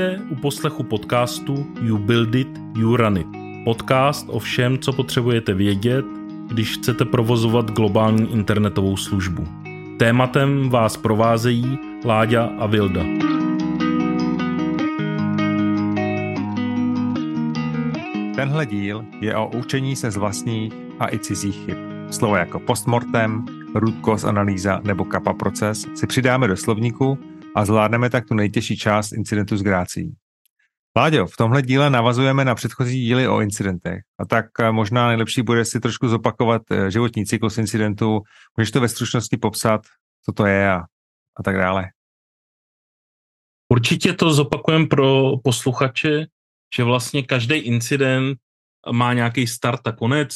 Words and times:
Vítejte 0.00 0.24
u 0.30 0.34
poslechu 0.34 0.82
podcastu 0.82 1.66
You 1.82 1.98
Build 1.98 2.34
It, 2.34 2.48
You 2.78 2.96
Run 2.96 3.16
It. 3.16 3.26
Podcast 3.64 4.26
o 4.28 4.38
všem, 4.38 4.78
co 4.78 4.92
potřebujete 4.92 5.54
vědět, 5.54 6.04
když 6.46 6.76
chcete 6.76 7.04
provozovat 7.04 7.70
globální 7.70 8.32
internetovou 8.32 8.96
službu. 8.96 9.44
Tématem 9.98 10.70
vás 10.70 10.96
provázejí 10.96 11.78
Láďa 12.04 12.44
a 12.58 12.66
Vilda. 12.66 13.02
Tenhle 18.34 18.66
díl 18.66 19.04
je 19.20 19.36
o 19.36 19.50
učení 19.58 19.96
se 19.96 20.10
z 20.10 20.16
vlastních 20.16 20.72
a 20.98 21.14
i 21.14 21.18
cizích 21.18 21.64
chyb. 21.64 21.76
Slovo 22.10 22.36
jako 22.36 22.60
postmortem, 22.60 23.44
root 23.74 23.94
cause 24.04 24.28
analýza 24.28 24.80
nebo 24.84 25.04
kappa 25.04 25.32
proces 25.32 25.86
si 25.94 26.06
přidáme 26.06 26.48
do 26.48 26.56
slovníku 26.56 27.18
a 27.56 27.64
zvládneme 27.64 28.10
tak 28.10 28.28
tu 28.28 28.34
nejtěžší 28.34 28.76
část 28.76 29.12
incidentu 29.12 29.56
s 29.56 29.62
grácí. 29.62 30.16
Láďo, 30.96 31.26
v 31.26 31.36
tomhle 31.36 31.62
díle 31.62 31.90
navazujeme 31.90 32.44
na 32.44 32.54
předchozí 32.54 33.00
díly 33.00 33.28
o 33.28 33.40
incidentech 33.40 34.02
a 34.18 34.24
tak 34.24 34.46
eh, 34.60 34.72
možná 34.72 35.08
nejlepší 35.08 35.42
bude 35.42 35.64
si 35.64 35.80
trošku 35.80 36.08
zopakovat 36.08 36.62
eh, 36.70 36.90
životní 36.90 37.26
cyklus 37.26 37.58
incidentu. 37.58 38.20
Můžeš 38.56 38.70
to 38.70 38.80
ve 38.80 38.88
stručnosti 38.88 39.36
popsat, 39.36 39.80
co 40.24 40.32
to 40.32 40.46
je 40.46 40.70
a, 40.70 40.80
a 41.36 41.42
tak 41.44 41.56
dále. 41.56 41.84
Určitě 43.68 44.12
to 44.12 44.32
zopakujeme 44.32 44.86
pro 44.86 45.36
posluchače, 45.44 46.26
že 46.76 46.84
vlastně 46.84 47.22
každý 47.22 47.54
incident 47.54 48.38
má 48.92 49.12
nějaký 49.12 49.46
start 49.46 49.86
a 49.86 49.92
konec. 49.92 50.34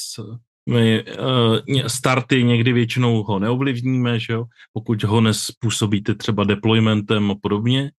My 0.71 1.05
uh, 1.05 1.87
starty 1.87 2.45
někdy 2.45 2.73
většinou 2.73 3.23
ho 3.23 3.39
neovlivníme, 3.39 4.21
že 4.21 4.33
jo? 4.33 4.45
pokud 4.73 5.03
ho 5.05 5.21
nespůsobíte 5.21 6.15
třeba 6.15 6.45
deploymentem 6.45 7.31
a 7.31 7.35
podobně. 7.35 7.91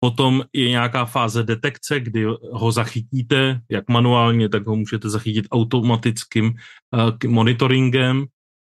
Potom 0.00 0.42
je 0.52 0.68
nějaká 0.68 1.04
fáze 1.04 1.42
detekce, 1.42 2.00
kdy 2.00 2.24
ho 2.52 2.72
zachytíte, 2.72 3.60
jak 3.70 3.88
manuálně, 3.88 4.48
tak 4.48 4.66
ho 4.66 4.76
můžete 4.76 5.10
zachytit 5.10 5.46
automatickým 5.50 6.44
uh, 6.46 7.30
monitoringem. 7.30 8.24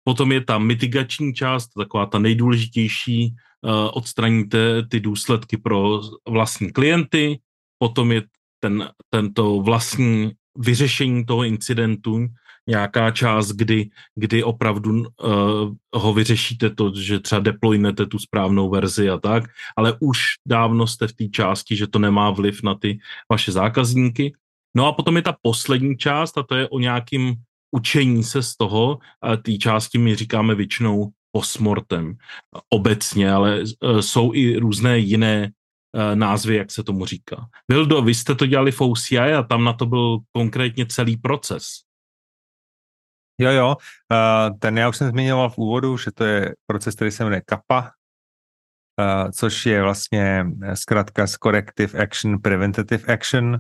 Potom 0.04 0.32
je 0.32 0.42
ta 0.42 0.58
mitigační 0.58 1.34
část, 1.34 1.68
taková 1.68 2.06
ta 2.06 2.20
nejdůležitější, 2.20 3.36
uh, 3.62 3.72
odstraníte 3.94 4.88
ty 4.88 5.00
důsledky 5.00 5.58
pro 5.58 6.02
vlastní 6.30 6.72
klienty. 6.72 7.40
Potom 7.80 8.12
je 8.12 8.24
ten, 8.60 8.90
tento 9.10 9.62
vlastní 9.62 10.32
vyřešení 10.58 11.26
toho 11.26 11.44
incidentu, 11.44 12.28
nějaká 12.68 13.12
část, 13.12 13.52
kdy, 13.52 13.90
kdy 14.16 14.44
opravdu 14.44 15.00
uh, 15.00 15.06
ho 15.94 16.14
vyřešíte 16.14 16.70
to, 16.70 16.92
že 16.96 17.20
třeba 17.20 17.40
deploynete 17.40 18.06
tu 18.06 18.20
správnou 18.20 18.70
verzi 18.70 19.10
a 19.10 19.18
tak, 19.18 19.44
ale 19.78 19.98
už 20.00 20.20
dávno 20.48 20.88
jste 20.88 21.08
v 21.08 21.14
té 21.14 21.28
části, 21.28 21.76
že 21.76 21.88
to 21.88 22.00
nemá 22.00 22.32
vliv 22.32 22.64
na 22.64 22.76
ty 22.76 23.00
vaše 23.32 23.52
zákazníky. 23.52 24.34
No 24.76 24.88
a 24.88 24.94
potom 24.94 25.16
je 25.16 25.22
ta 25.22 25.36
poslední 25.42 25.98
část 25.98 26.38
a 26.38 26.44
to 26.44 26.56
je 26.56 26.70
o 26.70 26.80
nějakým 26.80 27.36
učení 27.72 28.24
se 28.24 28.44
z 28.44 28.56
toho. 28.56 29.00
A 29.22 29.36
té 29.36 29.58
části 29.58 29.98
my 29.98 30.16
říkáme 30.16 30.56
většinou 30.56 31.10
postmortem 31.32 32.18
obecně, 32.70 33.32
ale 33.32 33.62
uh, 33.62 34.00
jsou 34.00 34.34
i 34.34 34.58
různé 34.58 35.00
jiné 35.00 35.52
uh, 35.52 36.16
názvy, 36.16 36.56
jak 36.56 36.72
se 36.72 36.84
tomu 36.84 37.06
říká. 37.06 37.48
Vildo, 37.72 38.02
vy 38.02 38.14
jste 38.14 38.36
to 38.36 38.46
dělali 38.46 38.72
v 38.72 38.82
OCI 38.82 39.20
a 39.20 39.44
tam 39.44 39.64
na 39.64 39.74
to 39.74 39.86
byl 39.86 40.18
konkrétně 40.32 40.86
celý 40.86 41.18
proces. 41.18 41.87
Jo, 43.40 43.52
jo, 43.52 43.76
ten 44.60 44.78
já 44.78 44.90
už 44.90 44.98
jsem 44.98 45.10
zmiňoval 45.10 45.50
v 45.50 45.58
úvodu, 45.58 45.98
že 45.98 46.12
to 46.12 46.24
je 46.24 46.56
proces, 46.66 46.96
který 46.96 47.12
se 47.12 47.24
jmenuje 47.24 47.42
KAPA, 47.46 47.92
což 49.32 49.66
je 49.66 49.84
vlastně 49.84 50.46
zkrátka 50.74 51.28
z 51.28 51.34
Corrective 51.34 52.04
Action, 52.04 52.40
Preventative 52.40 53.14
Action 53.14 53.58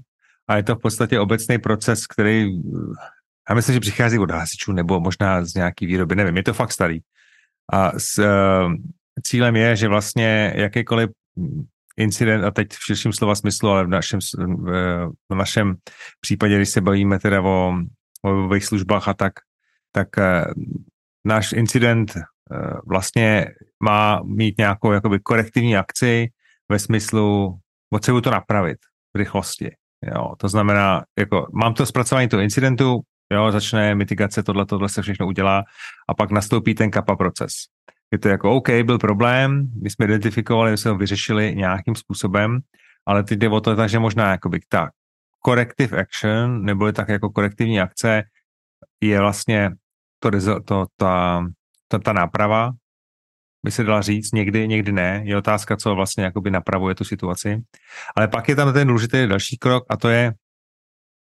a 0.48 0.58
je 0.58 0.64
to 0.64 0.76
v 0.76 0.80
podstatě 0.80 1.20
obecný 1.20 1.58
proces, 1.58 2.08
který 2.08 2.52
já 3.50 3.56
myslím, 3.56 3.74
že 3.74 3.80
přichází 3.80 4.20
od 4.20 4.32
hasičů 4.32 4.72
nebo 4.72 5.00
možná 5.00 5.46
z 5.46 5.54
nějaký 5.54 5.86
výroby, 5.86 6.16
nevím, 6.16 6.38
je 6.38 6.44
to 6.44 6.54
fakt 6.54 6.72
starý. 6.72 7.00
A 7.74 8.00
s, 8.00 8.18
uh, 8.18 8.74
cílem 9.24 9.56
je, 9.56 9.76
že 9.76 9.88
vlastně 9.88 10.54
jakýkoliv 10.56 11.10
incident, 11.98 12.44
a 12.44 12.52
teď 12.52 12.68
v 12.72 12.86
širším 12.86 13.14
slova 13.14 13.36
smyslu, 13.36 13.70
ale 13.70 13.86
v 13.86 13.88
našem, 13.88 14.20
v 15.30 15.36
našem 15.36 15.76
případě, 16.22 16.56
když 16.56 16.70
se 16.70 16.82
bavíme 16.82 17.20
teda 17.20 17.42
o, 17.42 17.74
o 18.24 18.60
službách 18.60 19.08
a 19.08 19.14
tak, 19.14 19.34
tak 19.92 20.18
eh, 20.18 20.46
náš 21.26 21.54
incident 21.54 22.16
eh, 22.18 22.24
vlastně 22.86 23.46
má 23.84 24.22
mít 24.24 24.58
nějakou 24.58 24.92
jakoby 24.92 25.20
korektivní 25.20 25.78
akci 25.78 26.30
ve 26.70 26.80
smyslu, 26.80 27.58
potřebuji 27.90 28.22
to 28.22 28.32
napravit 28.32 28.78
v 29.14 29.18
rychlosti. 29.18 29.72
Jo, 30.16 30.36
to 30.38 30.48
znamená, 30.48 31.04
jako, 31.20 31.48
mám 31.54 31.74
to 31.74 31.86
zpracování 31.86 32.28
toho 32.28 32.42
incidentu, 32.42 33.02
jo, 33.34 33.52
začne 33.52 33.96
mitigace, 33.96 34.44
tohle, 34.44 34.66
tohle 34.66 34.90
se 34.90 35.02
všechno 35.02 35.28
udělá 35.28 35.64
a 36.10 36.14
pak 36.14 36.32
nastoupí 36.32 36.76
ten 36.76 36.92
kappa 36.92 37.16
proces. 37.16 37.54
Je 38.12 38.20
to 38.20 38.30
jako, 38.30 38.52
OK, 38.52 38.70
byl 38.70 38.98
problém, 38.98 39.68
my 39.84 39.90
jsme 39.90 40.06
identifikovali, 40.06 40.72
my 40.72 40.78
jsme 40.78 40.92
ho 40.92 40.98
vyřešili 40.98 41.56
nějakým 41.56 41.96
způsobem, 41.96 42.60
ale 43.06 43.24
teď 43.24 43.40
jde 43.40 43.50
o 43.50 43.62
to, 43.62 43.76
takže 43.76 44.00
možná 44.00 44.32
jakoby 44.32 44.60
tak, 44.70 44.92
corrective 45.46 45.98
action, 45.98 46.66
neboli 46.66 46.94
tak 46.94 47.10
jako 47.10 47.30
korektivní 47.30 47.82
akce, 47.82 48.24
je 49.02 49.20
vlastně 49.20 49.72
to, 50.20 50.32
to, 50.66 50.86
ta, 50.96 51.46
ta, 51.88 52.00
ta 52.00 52.14
náprava, 52.14 52.72
by 53.66 53.72
se 53.72 53.84
dala 53.84 54.02
říct, 54.02 54.32
někdy, 54.32 54.68
někdy 54.68 54.92
ne. 54.92 55.22
Je 55.26 55.38
otázka, 55.38 55.78
co 55.78 55.96
vlastně 55.96 56.24
jakoby 56.24 56.52
napravuje 56.52 56.96
tu 56.96 57.04
situaci. 57.04 57.62
Ale 58.16 58.28
pak 58.28 58.50
je 58.50 58.56
tam 58.56 58.74
ten 58.74 58.88
důležitý 58.88 59.28
další 59.28 59.58
krok 59.58 59.86
a 59.90 59.98
to 59.98 60.10
je 60.10 60.34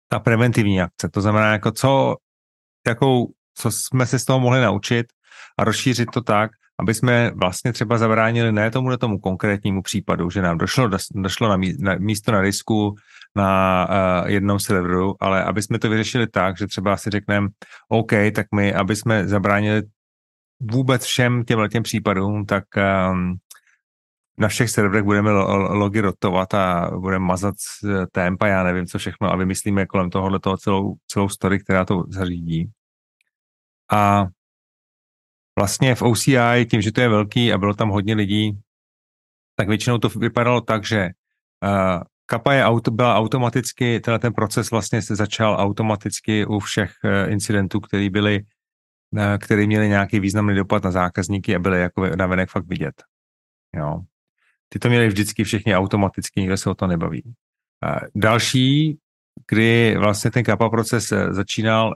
ta 0.07 0.19
preventivní 0.19 0.81
akce. 0.81 1.09
To 1.09 1.21
znamená, 1.21 1.51
jako 1.51 1.71
co, 1.71 2.15
jakou, 2.87 3.33
co 3.53 3.71
jsme 3.71 4.05
se 4.05 4.19
z 4.19 4.25
toho 4.25 4.39
mohli 4.39 4.61
naučit 4.61 5.05
a 5.57 5.63
rozšířit 5.63 6.09
to 6.13 6.21
tak, 6.21 6.51
aby 6.81 6.93
jsme 6.93 7.31
vlastně 7.35 7.73
třeba 7.73 7.97
zabránili 7.97 8.51
ne 8.51 8.71
tomu 8.71 8.97
tomu 8.97 9.19
konkrétnímu 9.19 9.81
případu, 9.81 10.29
že 10.29 10.41
nám 10.41 10.57
došlo, 10.57 10.89
došlo 11.15 11.49
na, 11.49 11.57
mí, 11.57 11.73
na 11.79 11.95
místo 11.95 12.31
na 12.31 12.41
risku 12.41 12.95
na 13.35 13.87
uh, 13.89 14.29
jednom 14.29 14.59
serveru, 14.59 15.15
ale 15.19 15.43
aby 15.43 15.61
jsme 15.61 15.79
to 15.79 15.89
vyřešili 15.89 16.27
tak, 16.27 16.57
že 16.57 16.67
třeba 16.67 16.97
si 16.97 17.09
řekneme, 17.09 17.47
OK, 17.89 18.11
tak 18.35 18.47
my, 18.55 18.73
aby 18.73 18.95
jsme 18.95 19.27
zabránili 19.27 19.81
vůbec 20.59 21.03
všem 21.03 21.43
těmhle 21.43 21.69
těm 21.69 21.83
případům, 21.83 22.45
tak 22.45 22.63
um, 23.11 23.35
na 24.37 24.47
všech 24.47 24.69
serverech 24.69 25.03
budeme 25.03 25.31
logy 25.31 26.01
rotovat 26.01 26.53
a 26.53 26.91
budeme 26.99 27.25
mazat 27.25 27.55
temp 28.11 28.41
a 28.41 28.47
já 28.47 28.63
nevím 28.63 28.85
co 28.85 28.97
všechno 28.97 29.31
a 29.31 29.35
vymyslíme 29.35 29.85
kolem 29.85 30.09
tohohle 30.09 30.39
toho 30.39 30.57
celou, 30.57 30.95
celou 31.07 31.29
story, 31.29 31.59
která 31.59 31.85
to 31.85 32.03
zařídí. 32.09 32.71
A 33.91 34.27
vlastně 35.59 35.95
v 35.95 36.01
OCI, 36.01 36.65
tím, 36.69 36.81
že 36.81 36.91
to 36.91 37.01
je 37.01 37.09
velký 37.09 37.53
a 37.53 37.57
bylo 37.57 37.73
tam 37.73 37.89
hodně 37.89 38.13
lidí, 38.13 38.59
tak 39.55 39.67
většinou 39.67 39.97
to 39.97 40.09
vypadalo 40.09 40.61
tak, 40.61 40.85
že 40.85 41.09
uh, 41.63 42.03
Kapa 42.25 42.53
je 42.53 42.65
auto, 42.65 42.91
byla 42.91 43.15
automaticky, 43.15 43.99
tenhle 43.99 44.19
ten 44.19 44.33
proces 44.33 44.71
vlastně 44.71 45.01
se 45.01 45.15
začal 45.15 45.55
automaticky 45.59 46.45
u 46.45 46.59
všech 46.59 46.91
uh, 47.03 47.31
incidentů, 47.31 47.79
které 47.79 48.09
byly, 48.09 48.45
uh, 49.11 49.37
které 49.37 49.67
měly 49.67 49.89
nějaký 49.89 50.19
významný 50.19 50.55
dopad 50.55 50.83
na 50.83 50.91
zákazníky 50.91 51.55
a 51.55 51.59
byly 51.59 51.81
jako 51.81 52.15
navenek 52.15 52.49
fakt 52.49 52.67
vidět. 52.67 53.03
Jo. 53.75 53.99
Ty 54.69 54.79
to 54.79 54.89
měli 54.89 55.07
vždycky 55.07 55.43
všichni 55.43 55.75
automaticky, 55.75 56.39
nikdo 56.39 56.57
se 56.57 56.69
o 56.69 56.75
to 56.75 56.87
nebaví. 56.87 57.23
Uh, 57.25 57.99
další, 58.15 58.97
kdy 59.47 59.95
vlastně 59.97 60.31
ten 60.31 60.43
kapa 60.43 60.69
proces 60.69 61.13
začínal, 61.29 61.95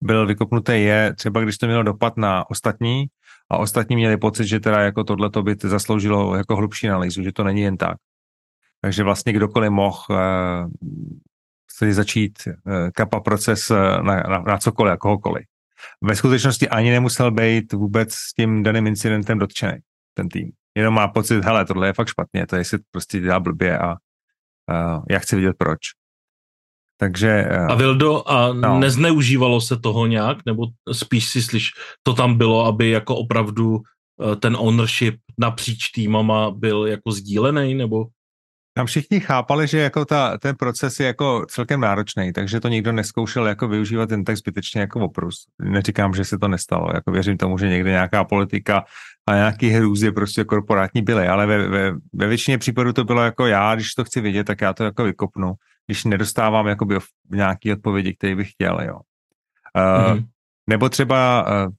byl 0.00 0.26
vykopnutý, 0.26 0.72
je 0.72 1.14
třeba, 1.14 1.40
když 1.40 1.58
to 1.58 1.66
mělo 1.66 1.82
dopad 1.82 2.16
na 2.16 2.50
ostatní 2.50 3.06
a 3.50 3.58
ostatní 3.58 3.96
měli 3.96 4.16
pocit, 4.16 4.46
že 4.46 4.60
teda 4.60 4.80
jako 4.80 5.04
tohle 5.04 5.30
by 5.42 5.56
zasloužilo 5.58 6.36
jako 6.36 6.56
hlubší 6.56 6.88
analýzu, 6.88 7.22
že 7.22 7.32
to 7.32 7.44
není 7.44 7.60
jen 7.60 7.76
tak. 7.76 7.96
Takže 8.80 9.02
vlastně 9.02 9.32
kdokoliv 9.32 9.70
mohl 9.70 9.98
uh, 10.10 10.16
začít 11.90 12.38
uh, 12.46 12.90
kapa 12.94 13.20
proces 13.20 13.68
na, 14.02 14.02
na, 14.02 14.38
na 14.38 14.58
cokoliv 14.58 14.98
kohokoliv. 14.98 15.44
Ve 16.02 16.16
skutečnosti 16.16 16.68
ani 16.68 16.90
nemusel 16.90 17.30
být 17.30 17.72
vůbec 17.72 18.14
s 18.14 18.34
tím 18.34 18.62
daným 18.62 18.86
incidentem 18.86 19.38
dotčený, 19.38 19.78
ten 20.14 20.28
tým. 20.28 20.50
Jenom 20.74 20.94
má 20.94 21.08
pocit, 21.08 21.44
hele, 21.44 21.64
tohle 21.64 21.86
je 21.86 21.92
fakt 21.92 22.08
špatně, 22.08 22.46
to 22.46 22.56
je 22.56 22.64
si 22.64 22.78
prostě 22.90 23.20
dělá 23.20 23.40
blbě 23.40 23.78
a 23.78 23.90
uh, 23.90 25.04
já 25.10 25.18
chci 25.18 25.36
vidět 25.36 25.56
proč. 25.58 25.78
Takže... 27.00 27.44
A 27.68 27.74
Vildo, 27.74 28.28
a 28.30 28.52
no. 28.52 28.78
nezneužívalo 28.78 29.60
se 29.60 29.76
toho 29.76 30.06
nějak, 30.06 30.38
nebo 30.46 30.66
spíš 30.92 31.28
si 31.28 31.42
slyš, 31.42 31.70
to 32.02 32.14
tam 32.14 32.38
bylo, 32.38 32.66
aby 32.66 32.90
jako 32.90 33.16
opravdu 33.16 33.80
ten 34.40 34.56
ownership 34.56 35.14
napříč 35.38 35.90
týmama 35.90 36.50
byl 36.50 36.86
jako 36.86 37.12
sdílený, 37.12 37.74
nebo? 37.74 38.06
tam 38.78 38.86
všichni 38.86 39.20
chápali, 39.20 39.66
že 39.66 39.78
jako 39.78 40.04
ta, 40.04 40.38
ten 40.38 40.56
proces 40.56 41.00
je 41.00 41.06
jako 41.06 41.46
celkem 41.48 41.80
náročný, 41.80 42.32
takže 42.32 42.60
to 42.60 42.68
nikdo 42.68 42.92
neskoušel 42.92 43.46
jako 43.46 43.68
využívat 43.68 44.08
ten 44.08 44.24
tak 44.24 44.36
zbytečně 44.36 44.80
jako 44.80 45.00
oprus. 45.00 45.44
Neříkám, 45.62 46.14
že 46.14 46.24
se 46.24 46.38
to 46.38 46.48
nestalo, 46.48 46.90
jako 46.94 47.10
věřím 47.10 47.36
tomu, 47.36 47.58
že 47.58 47.68
někde 47.68 47.90
nějaká 47.90 48.24
politika 48.24 48.84
a 49.26 49.34
nějaký 49.34 49.68
hrůzy 49.68 50.12
prostě 50.12 50.44
korporátní 50.44 51.02
byly, 51.02 51.28
ale 51.28 51.46
ve, 51.46 51.68
ve, 51.68 51.92
ve 52.12 52.26
většině 52.26 52.58
případů 52.58 52.92
to 52.92 53.04
bylo 53.04 53.22
jako 53.22 53.46
já, 53.46 53.74
když 53.74 53.94
to 53.94 54.04
chci 54.04 54.20
vidět, 54.20 54.44
tak 54.44 54.60
já 54.60 54.72
to 54.72 54.84
jako 54.84 55.04
vykopnu, 55.04 55.54
když 55.88 56.04
nedostávám 56.04 56.66
jakoby 56.66 56.98
nějaký 57.30 57.72
odpovědi, 57.72 58.14
které 58.14 58.36
bych 58.36 58.50
chtěl, 58.50 58.78
jo. 58.82 58.94
Uh, 59.76 60.16
mm-hmm. 60.16 60.26
Nebo 60.70 60.88
třeba 60.88 61.46
uh, 61.66 61.72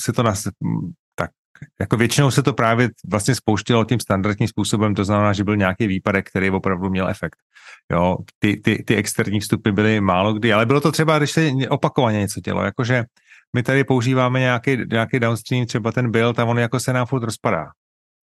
se 0.00 0.12
to 0.12 0.22
nas, 0.22 0.48
jako 1.80 1.96
většinou 1.96 2.30
se 2.30 2.42
to 2.42 2.52
právě 2.52 2.88
vlastně 3.10 3.34
spouštělo 3.34 3.84
tím 3.84 4.00
standardním 4.00 4.48
způsobem, 4.48 4.94
to 4.94 5.04
znamená, 5.04 5.32
že 5.32 5.44
byl 5.44 5.56
nějaký 5.56 5.86
výpadek, 5.86 6.28
který 6.28 6.50
opravdu 6.50 6.90
měl 6.90 7.08
efekt. 7.08 7.36
Jo, 7.92 8.16
ty, 8.38 8.56
ty, 8.56 8.82
ty 8.86 8.96
externí 8.96 9.40
vstupy 9.40 9.70
byly 9.70 10.00
málo 10.00 10.32
kdy, 10.32 10.52
ale 10.52 10.66
bylo 10.66 10.80
to 10.80 10.92
třeba, 10.92 11.18
když 11.18 11.30
se 11.30 11.50
opakovaně 11.68 12.18
něco 12.18 12.40
dělo, 12.40 12.62
jakože 12.62 13.04
my 13.56 13.62
tady 13.62 13.84
používáme 13.84 14.40
nějaký, 14.40 14.76
nějaký 14.90 15.20
downstream, 15.20 15.66
třeba 15.66 15.92
ten 15.92 16.10
build 16.10 16.38
a 16.38 16.44
on 16.44 16.58
jako 16.58 16.80
se 16.80 16.92
nám 16.92 17.06
furt 17.06 17.22
rozpadá. 17.22 17.66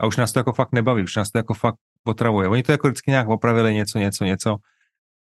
A 0.02 0.06
už 0.06 0.18
nás 0.18 0.32
to 0.32 0.40
jako 0.40 0.54
fakt 0.54 0.72
nebaví, 0.72 1.04
už 1.04 1.16
nás 1.16 1.32
to 1.32 1.38
jako 1.38 1.54
fakt 1.54 1.76
potravuje. 2.04 2.48
Oni 2.48 2.64
to 2.64 2.72
jako 2.72 2.88
vždycky 2.88 3.12
nějak 3.12 3.28
opravili 3.28 3.74
něco, 3.74 4.00
něco, 4.00 4.26
něco. 4.26 4.56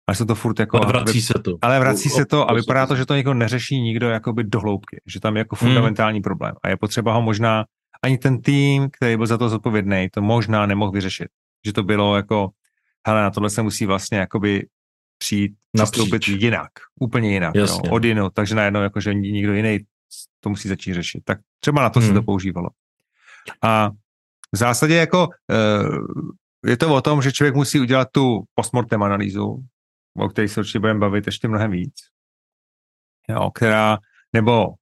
Ale 0.08 0.16
se 0.16 0.26
to 0.26 0.36
furt 0.36 0.60
jako... 0.60 0.78
Ale 0.78 0.88
vrací 0.88 1.22
se 1.22 1.34
to. 1.34 1.58
Ale 1.62 1.80
vrací 1.80 2.10
se 2.10 2.26
to 2.26 2.50
a 2.50 2.54
vypadá 2.54 2.86
to, 2.86 2.96
že 2.96 3.06
to 3.06 3.16
jako 3.16 3.34
neřeší 3.34 3.82
nikdo 3.82 4.10
jakoby 4.10 4.44
do 4.44 4.60
hloubky, 4.60 5.02
že 5.06 5.20
tam 5.20 5.36
je 5.36 5.40
jako 5.40 5.56
hmm. 5.60 5.68
fundamentální 5.68 6.18
hmm. 6.18 6.24
problém. 6.24 6.56
A 6.64 6.70
je 6.70 6.78
potřeba 6.78 7.14
ho 7.14 7.22
možná 7.22 7.66
ani 8.04 8.18
ten 8.18 8.42
tým, 8.42 8.90
který 8.92 9.18
byl 9.18 9.26
za 9.28 9.38
to 9.38 9.50
zodpovědný, 9.50 10.08
to 10.12 10.22
možná 10.22 10.66
nemohl 10.66 10.92
vyřešit. 10.92 11.28
Že 11.66 11.74
to 11.74 11.84
bylo 11.84 12.16
jako, 12.16 12.50
hele, 13.08 13.22
na 13.22 13.32
tohle 13.32 13.50
se 13.50 13.62
musí 13.62 13.86
vlastně 13.86 14.18
jakoby 14.18 14.68
přijít, 15.18 15.54
přistoupit 15.74 16.28
jinak, 16.28 16.70
úplně 17.00 17.32
jinak, 17.34 17.56
jo, 17.56 17.68
od 17.90 18.04
jinou, 18.04 18.30
takže 18.30 18.56
najednou 18.56 18.82
jako, 18.82 19.00
že 19.00 19.14
nikdo 19.14 19.54
jiný 19.54 19.80
to 20.40 20.50
musí 20.50 20.70
začít 20.70 20.94
řešit. 20.94 21.22
Tak 21.26 21.40
třeba 21.60 21.82
na 21.82 21.90
to 21.90 22.00
hmm. 22.00 22.08
se 22.08 22.14
to 22.14 22.24
používalo. 22.24 22.70
A 23.62 23.90
v 24.54 24.58
zásadě 24.58 24.96
jako 24.96 25.28
eh, 25.52 26.70
je 26.70 26.78
to 26.78 26.96
o 26.96 27.02
tom, 27.02 27.22
že 27.22 27.32
člověk 27.32 27.56
musí 27.56 27.80
udělat 27.80 28.08
tu 28.12 28.44
postmortem 28.56 29.04
analýzu, 29.04 29.64
o 30.18 30.30
které 30.30 30.48
se 30.48 30.60
určitě 30.60 30.80
budeme 30.80 31.00
bavit 31.00 31.26
ještě 31.26 31.48
mnohem 31.48 31.72
víc, 31.72 31.96
jo, 33.30 33.52
která, 33.52 33.98
nebo 34.34 34.74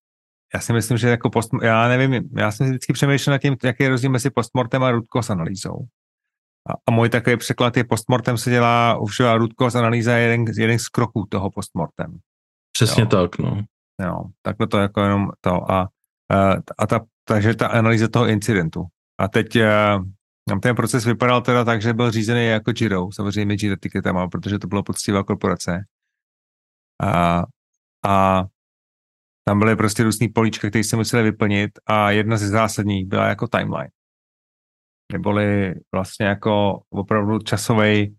já 0.53 0.59
si 0.61 0.73
myslím, 0.73 0.97
že 0.97 1.09
jako 1.09 1.29
post, 1.29 1.51
já 1.63 1.87
nevím, 1.87 2.29
já 2.37 2.51
jsem 2.51 2.67
vždycky 2.67 2.93
přemýšlel 2.93 3.33
nad 3.33 3.41
tím, 3.41 3.55
jaký 3.63 3.83
je 3.83 3.89
rozdíl 3.89 4.09
mezi 4.09 4.29
postmortem 4.29 4.83
a 4.83 5.01
cause 5.13 5.33
analýzou. 5.33 5.77
A, 6.69 6.73
a 6.87 6.91
můj 6.91 7.09
takový 7.09 7.37
překlad 7.37 7.77
je 7.77 7.83
postmortem 7.83 8.37
se 8.37 8.49
dělá 8.49 8.97
už 8.97 9.19
a 9.19 9.39
cause 9.59 9.79
analýza 9.79 10.15
je 10.15 10.27
jeden, 10.27 10.45
jeden 10.57 10.79
z 10.79 10.87
kroků 10.87 11.25
toho 11.29 11.51
postmortem. 11.51 12.17
Přesně 12.71 13.03
jo. 13.03 13.07
tak, 13.07 13.37
no. 13.37 13.61
Jo, 14.01 14.23
takhle 14.41 14.67
to 14.67 14.77
jako 14.77 15.01
jenom 15.01 15.31
to 15.41 15.71
a, 15.71 15.89
a 16.77 16.87
ta, 16.87 16.99
takže 17.23 17.55
ta 17.55 17.67
analýza 17.67 18.07
toho 18.07 18.27
incidentu. 18.27 18.85
A 19.19 19.27
teď 19.27 19.55
ten 20.61 20.75
proces 20.75 21.05
vypadal 21.05 21.41
teda 21.41 21.63
tak, 21.63 21.81
že 21.81 21.93
byl 21.93 22.11
řízený 22.11 22.45
jako 22.45 22.71
Giro, 22.71 23.11
samozřejmě 23.11 23.55
Giro 23.55 23.75
tiketama, 23.75 24.27
protože 24.27 24.59
to 24.59 24.67
bylo 24.67 24.83
poctivá 24.83 25.23
korporace. 25.23 25.85
A, 27.03 27.43
a 28.07 28.43
tam 29.47 29.59
byly 29.59 29.75
prostě 29.75 30.03
různý 30.03 30.29
políčka, 30.29 30.69
které 30.69 30.83
se 30.83 30.95
museli 30.95 31.23
vyplnit 31.23 31.71
a 31.85 32.11
jedna 32.11 32.37
ze 32.37 32.47
zásadních 32.47 33.05
byla 33.05 33.27
jako 33.27 33.47
timeline. 33.47 33.89
Neboli 35.11 35.75
vlastně 35.91 36.25
jako 36.25 36.81
opravdu 36.89 37.39
časový 37.39 38.17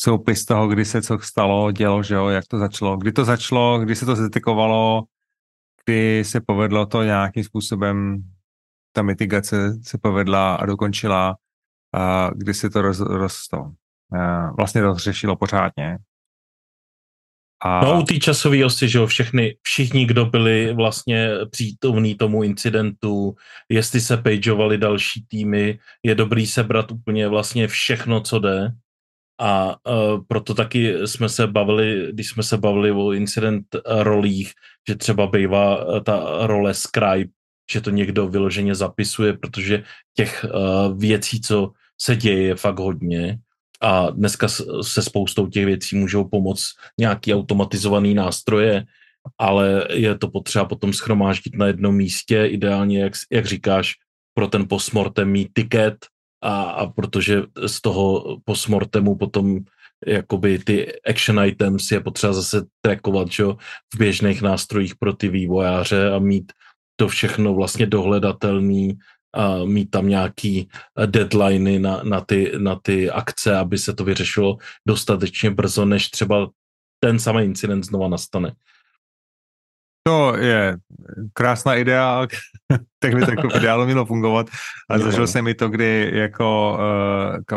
soupis 0.00 0.44
toho, 0.44 0.68
kdy 0.68 0.84
se 0.84 1.02
co 1.02 1.18
stalo, 1.18 1.72
dělo, 1.72 2.02
že 2.02 2.14
jo, 2.14 2.28
jak 2.28 2.44
to 2.46 2.58
začalo, 2.58 2.96
kdy 2.96 3.12
to 3.12 3.24
začalo, 3.24 3.78
kdy 3.78 3.96
se 3.96 4.06
to 4.06 4.16
zdetekovalo, 4.16 5.02
kdy 5.84 6.24
se 6.24 6.40
povedlo 6.40 6.86
to 6.86 7.02
nějakým 7.02 7.44
způsobem, 7.44 8.22
ta 8.92 9.02
mitigace 9.02 9.78
se 9.82 9.98
povedla 9.98 10.54
a 10.54 10.66
dokončila, 10.66 11.36
kdy 12.34 12.54
se 12.54 12.70
to 12.70 12.82
roz, 12.82 13.00
roz 13.00 13.48
to, 13.48 13.70
vlastně 14.58 14.80
rozřešilo 14.80 15.36
pořádně. 15.36 15.98
A... 17.64 17.84
No 17.84 18.00
u 18.00 18.02
té 18.02 18.18
časové 18.18 18.64
osy, 18.64 18.88
že 18.88 18.98
jo, 18.98 19.06
všechny, 19.06 19.56
všichni, 19.62 20.06
kdo 20.06 20.26
byli 20.26 20.74
vlastně 20.74 21.30
přítomní 21.50 22.14
tomu 22.14 22.42
incidentu, 22.42 23.34
jestli 23.68 24.00
se 24.00 24.16
pageovali 24.16 24.78
další 24.78 25.24
týmy, 25.28 25.78
je 26.02 26.14
dobrý 26.14 26.46
sebrat 26.46 26.92
úplně 26.92 27.28
vlastně 27.28 27.68
všechno, 27.68 28.20
co 28.20 28.38
jde. 28.38 28.72
A 29.40 29.76
uh, 29.90 30.20
proto 30.28 30.54
taky 30.54 31.06
jsme 31.06 31.28
se 31.28 31.46
bavili, 31.46 32.12
když 32.12 32.28
jsme 32.28 32.42
se 32.42 32.58
bavili 32.58 32.92
o 32.92 33.12
incident 33.12 33.66
rolích, 33.86 34.52
že 34.88 34.94
třeba 34.96 35.26
bývá 35.26 36.00
ta 36.00 36.46
role 36.46 36.74
scribe, 36.74 37.30
že 37.72 37.80
to 37.80 37.90
někdo 37.90 38.28
vyloženě 38.28 38.74
zapisuje, 38.74 39.32
protože 39.32 39.82
těch 40.16 40.44
uh, 40.44 40.98
věcí, 40.98 41.40
co 41.40 41.72
se 42.02 42.16
děje, 42.16 42.42
je 42.42 42.56
fakt 42.56 42.78
hodně 42.78 43.38
a 43.82 44.10
dneska 44.10 44.48
se 44.82 45.02
spoustou 45.02 45.46
těch 45.46 45.66
věcí 45.66 45.96
můžou 45.96 46.24
pomoct 46.24 46.64
nějaký 46.98 47.34
automatizovaný 47.34 48.14
nástroje, 48.14 48.84
ale 49.38 49.86
je 49.90 50.18
to 50.18 50.28
potřeba 50.28 50.64
potom 50.64 50.92
schromáždit 50.92 51.56
na 51.56 51.66
jednom 51.66 51.94
místě, 51.94 52.46
ideálně, 52.46 53.02
jak, 53.02 53.12
jak 53.32 53.46
říkáš, 53.46 53.94
pro 54.34 54.46
ten 54.46 54.68
postmortem 54.68 55.30
mít 55.30 55.48
tiket 55.54 56.06
a, 56.42 56.62
a 56.62 56.86
protože 56.86 57.42
z 57.66 57.80
toho 57.80 58.36
postmortemu 58.44 59.16
potom 59.16 59.58
jakoby 60.06 60.58
ty 60.58 60.92
action 61.06 61.44
items 61.44 61.90
je 61.90 62.00
potřeba 62.00 62.32
zase 62.32 62.66
trackovat 62.80 63.30
že, 63.30 63.44
v 63.94 63.98
běžných 63.98 64.42
nástrojích 64.42 64.94
pro 64.96 65.12
ty 65.12 65.28
vývojáře 65.28 66.10
a 66.10 66.18
mít 66.18 66.52
to 66.96 67.08
všechno 67.08 67.54
vlastně 67.54 67.86
dohledatelný 67.86 68.98
a 69.34 69.64
mít 69.64 69.90
tam 69.90 70.08
nějaký 70.08 70.68
eh, 70.98 71.06
deadliny 71.06 71.78
na, 71.78 72.00
na, 72.02 72.20
ty, 72.20 72.52
na 72.58 72.76
ty 72.82 73.10
akce, 73.10 73.56
aby 73.56 73.78
se 73.78 73.92
to 73.92 74.04
vyřešilo 74.04 74.56
dostatečně 74.88 75.50
brzo, 75.50 75.84
než 75.84 76.10
třeba 76.10 76.50
ten 77.00 77.18
samý 77.18 77.44
incident 77.44 77.84
znova 77.84 78.08
nastane. 78.08 78.52
To 80.06 80.36
je 80.36 80.76
krásná 81.32 81.74
idea, 81.74 82.26
tak 82.98 83.14
by 83.14 83.24
to 83.24 83.30
jako 83.30 83.48
ideálu 83.56 83.84
mělo 83.84 84.06
fungovat. 84.06 84.46
A 84.90 84.96
no. 84.96 85.04
zažil 85.04 85.26
jsem 85.26 85.48
i 85.48 85.54
to, 85.54 85.68
kdy 85.68 86.10
jako 86.14 86.78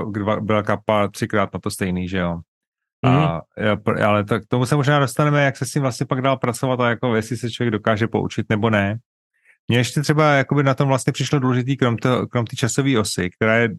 uh, 0.02 0.42
byla 0.42 0.64
kapa 0.64 1.08
třikrát 1.08 1.54
na 1.54 1.60
to 1.60 1.72
stejný, 1.72 2.08
že 2.10 2.18
jo. 2.18 2.40
A, 3.06 3.42
mm. 3.60 4.04
ale 4.06 4.24
tak 4.24 4.44
tomu 4.48 4.66
se 4.66 4.76
možná 4.76 5.00
dostaneme, 5.00 5.44
jak 5.44 5.58
se 5.58 5.66
s 5.66 5.72
tím 5.72 5.82
vlastně 5.82 6.06
pak 6.06 6.22
dál 6.22 6.38
pracovat 6.38 6.80
a 6.80 6.90
jako 6.90 7.16
jestli 7.16 7.38
se 7.38 7.52
člověk 7.52 7.72
dokáže 7.72 8.08
poučit 8.08 8.46
nebo 8.50 8.70
ne. 8.70 8.98
Mně 9.68 9.78
ještě 9.78 10.02
třeba 10.02 10.34
jakoby 10.34 10.64
na 10.64 10.74
tom 10.74 10.88
vlastně 10.88 11.14
přišlo 11.14 11.40
důležitý, 11.40 11.78
krom, 11.78 11.98
to, 11.98 12.28
krom 12.28 12.46
ty 12.46 12.56
časové 12.56 13.00
osy, 13.00 13.30
která 13.30 13.56
je, 13.56 13.70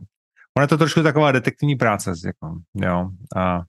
ona 0.57 0.65
je 0.65 0.69
to 0.69 0.79
trošku 0.79 1.03
taková 1.03 1.33
detektivní 1.33 1.77
práce, 1.77 2.13
jako, 2.27 2.59
jo, 2.75 3.11
a 3.37 3.61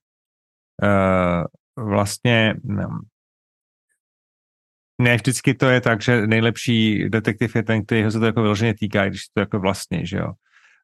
e, 0.83 1.43
vlastně 1.81 2.55
no, 2.63 2.99
ne 5.01 5.15
vždycky 5.15 5.53
to 5.53 5.69
je 5.69 5.81
tak, 5.81 6.01
že 6.01 6.27
nejlepší 6.27 7.09
detektiv 7.09 7.55
je 7.55 7.63
ten, 7.63 7.85
který 7.85 8.11
se 8.11 8.19
to 8.19 8.25
jako 8.25 8.41
vyloženě 8.41 8.73
týká, 8.73 9.09
když 9.09 9.27
to 9.33 9.39
jako 9.39 9.59
vlastně, 9.59 10.05
že 10.05 10.17
jo. 10.17 10.27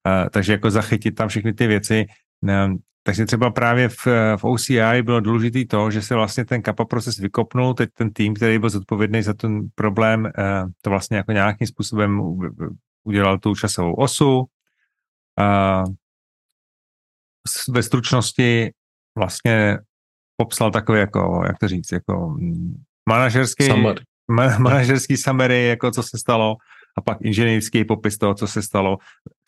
Uh, 0.07 0.29
takže 0.29 0.51
jako 0.51 0.71
zachytit 0.71 1.15
tam 1.15 1.27
všechny 1.27 1.53
ty 1.53 1.67
věci. 1.67 2.05
Um, 2.41 2.77
takže 3.03 3.25
třeba 3.25 3.51
právě 3.51 3.89
v, 3.89 4.07
v 4.37 4.43
OCI 4.43 5.01
bylo 5.01 5.19
důležité 5.19 5.65
to, 5.65 5.91
že 5.91 6.01
se 6.01 6.15
vlastně 6.15 6.45
ten 6.45 6.61
kappa 6.61 6.85
proces 6.85 7.17
vykopnul, 7.17 7.73
teď 7.73 7.89
ten 7.93 8.13
tým, 8.13 8.33
který 8.33 8.59
byl 8.59 8.69
zodpovědný 8.69 9.21
za 9.21 9.33
ten 9.33 9.69
problém, 9.75 10.23
uh, 10.25 10.69
to 10.81 10.89
vlastně 10.89 11.17
jako 11.17 11.31
nějakým 11.31 11.67
způsobem 11.67 12.21
udělal 13.03 13.37
tu 13.39 13.55
časovou 13.55 13.93
osu. 13.93 14.39
Uh, 15.39 15.93
ve 17.69 17.83
stručnosti 17.83 18.71
vlastně 19.17 19.77
popsal 20.37 20.71
takový 20.71 20.99
jako, 20.99 21.43
jak 21.45 21.57
to 21.59 21.67
říct, 21.67 21.91
jako 21.91 22.29
mm, 22.29 22.83
manažerský, 23.09 23.69
ma, 24.27 24.57
manažerský 24.57 25.17
summary, 25.17 25.65
jako 25.67 25.91
co 25.91 26.03
se 26.03 26.17
stalo, 26.17 26.55
a 26.97 27.01
pak 27.01 27.17
inženýrský 27.21 27.85
popis 27.85 28.17
toho, 28.17 28.33
co 28.33 28.47
se 28.47 28.61
stalo, 28.61 28.97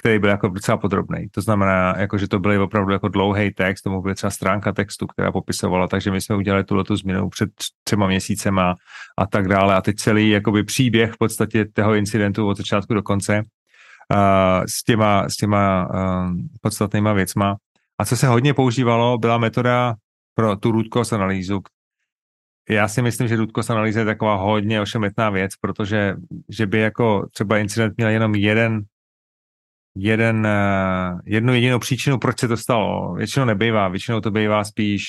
který 0.01 0.19
byl 0.19 0.29
jako 0.29 0.47
docela 0.47 0.77
podrobný. 0.77 1.29
To 1.31 1.41
znamená, 1.41 1.93
jako, 1.97 2.17
že 2.17 2.27
to 2.27 2.39
byl 2.39 2.63
opravdu 2.63 2.93
jako 2.93 3.07
dlouhý 3.07 3.53
text, 3.53 3.81
tomu 3.81 4.01
byla 4.01 4.15
třeba 4.15 4.31
stránka 4.31 4.71
textu, 4.71 5.07
která 5.07 5.31
popisovala, 5.31 5.87
takže 5.87 6.11
my 6.11 6.21
jsme 6.21 6.35
udělali 6.35 6.63
tuhle 6.63 6.83
změnu 6.91 7.29
před 7.29 7.49
třema 7.83 8.07
měsícema 8.07 8.75
a 9.17 9.27
tak 9.27 9.47
dále. 9.47 9.75
A 9.75 9.81
teď 9.81 9.95
celý 9.95 10.29
jakoby 10.29 10.63
příběh 10.63 11.13
v 11.13 11.17
podstatě 11.17 11.65
toho 11.65 11.95
incidentu 11.95 12.47
od 12.47 12.57
začátku 12.57 12.93
do 12.93 13.03
konce 13.03 13.37
uh, 13.37 14.65
s 14.65 14.83
těma, 14.83 15.29
s 15.29 15.35
těma 15.35 15.89
uh, 15.89 16.31
podstatnýma 16.61 17.13
věcma. 17.13 17.55
A 17.99 18.05
co 18.05 18.17
se 18.17 18.27
hodně 18.27 18.53
používalo, 18.53 19.17
byla 19.17 19.37
metoda 19.37 19.95
pro 20.35 20.55
tu 20.55 20.83
cause 20.93 21.15
analýzu, 21.15 21.61
já 22.69 22.87
si 22.87 23.01
myslím, 23.01 23.27
že 23.27 23.35
root 23.35 23.69
analýza 23.69 23.99
je 23.99 24.05
taková 24.05 24.35
hodně 24.35 24.81
ošemetná 24.81 25.29
věc, 25.29 25.55
protože 25.55 26.15
že 26.49 26.65
by 26.65 26.79
jako 26.79 27.27
třeba 27.31 27.57
incident 27.57 27.97
měl 27.97 28.09
jenom 28.09 28.35
jeden 28.35 28.85
jeden, 29.97 30.47
uh, 30.47 31.19
jednu 31.25 31.53
jedinou 31.53 31.79
příčinu, 31.79 32.19
proč 32.19 32.39
se 32.39 32.47
to 32.47 32.57
stalo. 32.57 33.13
Většinou 33.13 33.45
nebývá, 33.45 33.87
většinou 33.87 34.21
to 34.21 34.31
bývá 34.31 34.63
spíš 34.63 35.05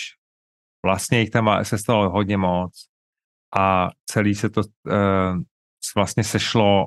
vlastně 0.84 1.20
jich 1.20 1.30
tam 1.30 1.64
se 1.64 1.78
stalo 1.78 2.10
hodně 2.10 2.36
moc 2.36 2.86
a 3.56 3.90
celý 4.06 4.34
se 4.34 4.50
to 4.50 4.60
uh, 4.60 5.42
vlastně 5.96 6.24
sešlo 6.24 6.86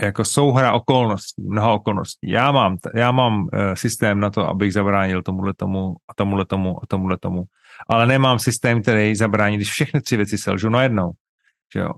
jako 0.00 0.24
souhra 0.24 0.72
okolností, 0.72 1.42
mnoha 1.42 1.72
okolností. 1.72 2.30
Já 2.30 2.52
mám, 2.52 2.76
já 2.94 3.12
mám 3.12 3.42
uh, 3.42 3.48
systém 3.74 4.20
na 4.20 4.30
to, 4.30 4.48
abych 4.48 4.72
zabránil 4.72 5.22
tomuhle 5.22 5.54
tomu 5.54 5.96
a 6.08 6.14
tomuhle 6.14 6.44
tomu 6.44 6.82
a 6.82 6.86
tomuhle 6.86 7.18
tomu, 7.18 7.44
ale 7.88 8.06
nemám 8.06 8.38
systém, 8.38 8.82
který 8.82 9.14
zabrání, 9.14 9.56
když 9.56 9.70
všechny 9.70 10.00
tři 10.00 10.16
věci 10.16 10.38
selžu 10.38 10.68
najednou. 10.68 11.10
Že 11.74 11.80
jo? 11.80 11.90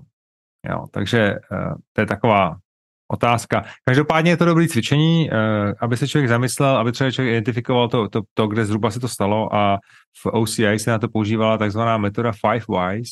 Jo, 0.69 0.85
takže 0.91 1.35
uh, 1.51 1.73
to 1.93 2.01
je 2.01 2.05
taková 2.07 2.57
otázka. 3.11 3.65
Každopádně 3.85 4.31
je 4.31 4.37
to 4.37 4.45
dobré 4.45 4.67
cvičení, 4.67 5.29
uh, 5.29 5.37
aby 5.79 5.97
se 5.97 6.07
člověk 6.07 6.29
zamyslel, 6.29 6.77
aby 6.77 6.91
třeba 6.91 7.11
člověk 7.11 7.31
identifikoval 7.31 7.87
to, 7.87 8.09
to, 8.09 8.21
to, 8.33 8.47
kde 8.47 8.65
zhruba 8.65 8.91
se 8.91 8.99
to 8.99 9.07
stalo 9.07 9.55
a 9.55 9.79
v 10.23 10.25
OCI 10.25 10.79
se 10.79 10.91
na 10.91 10.99
to 10.99 11.09
používala 11.09 11.57
takzvaná 11.57 11.97
metoda 11.97 12.31
Five 12.31 12.65
Whys, 12.69 13.09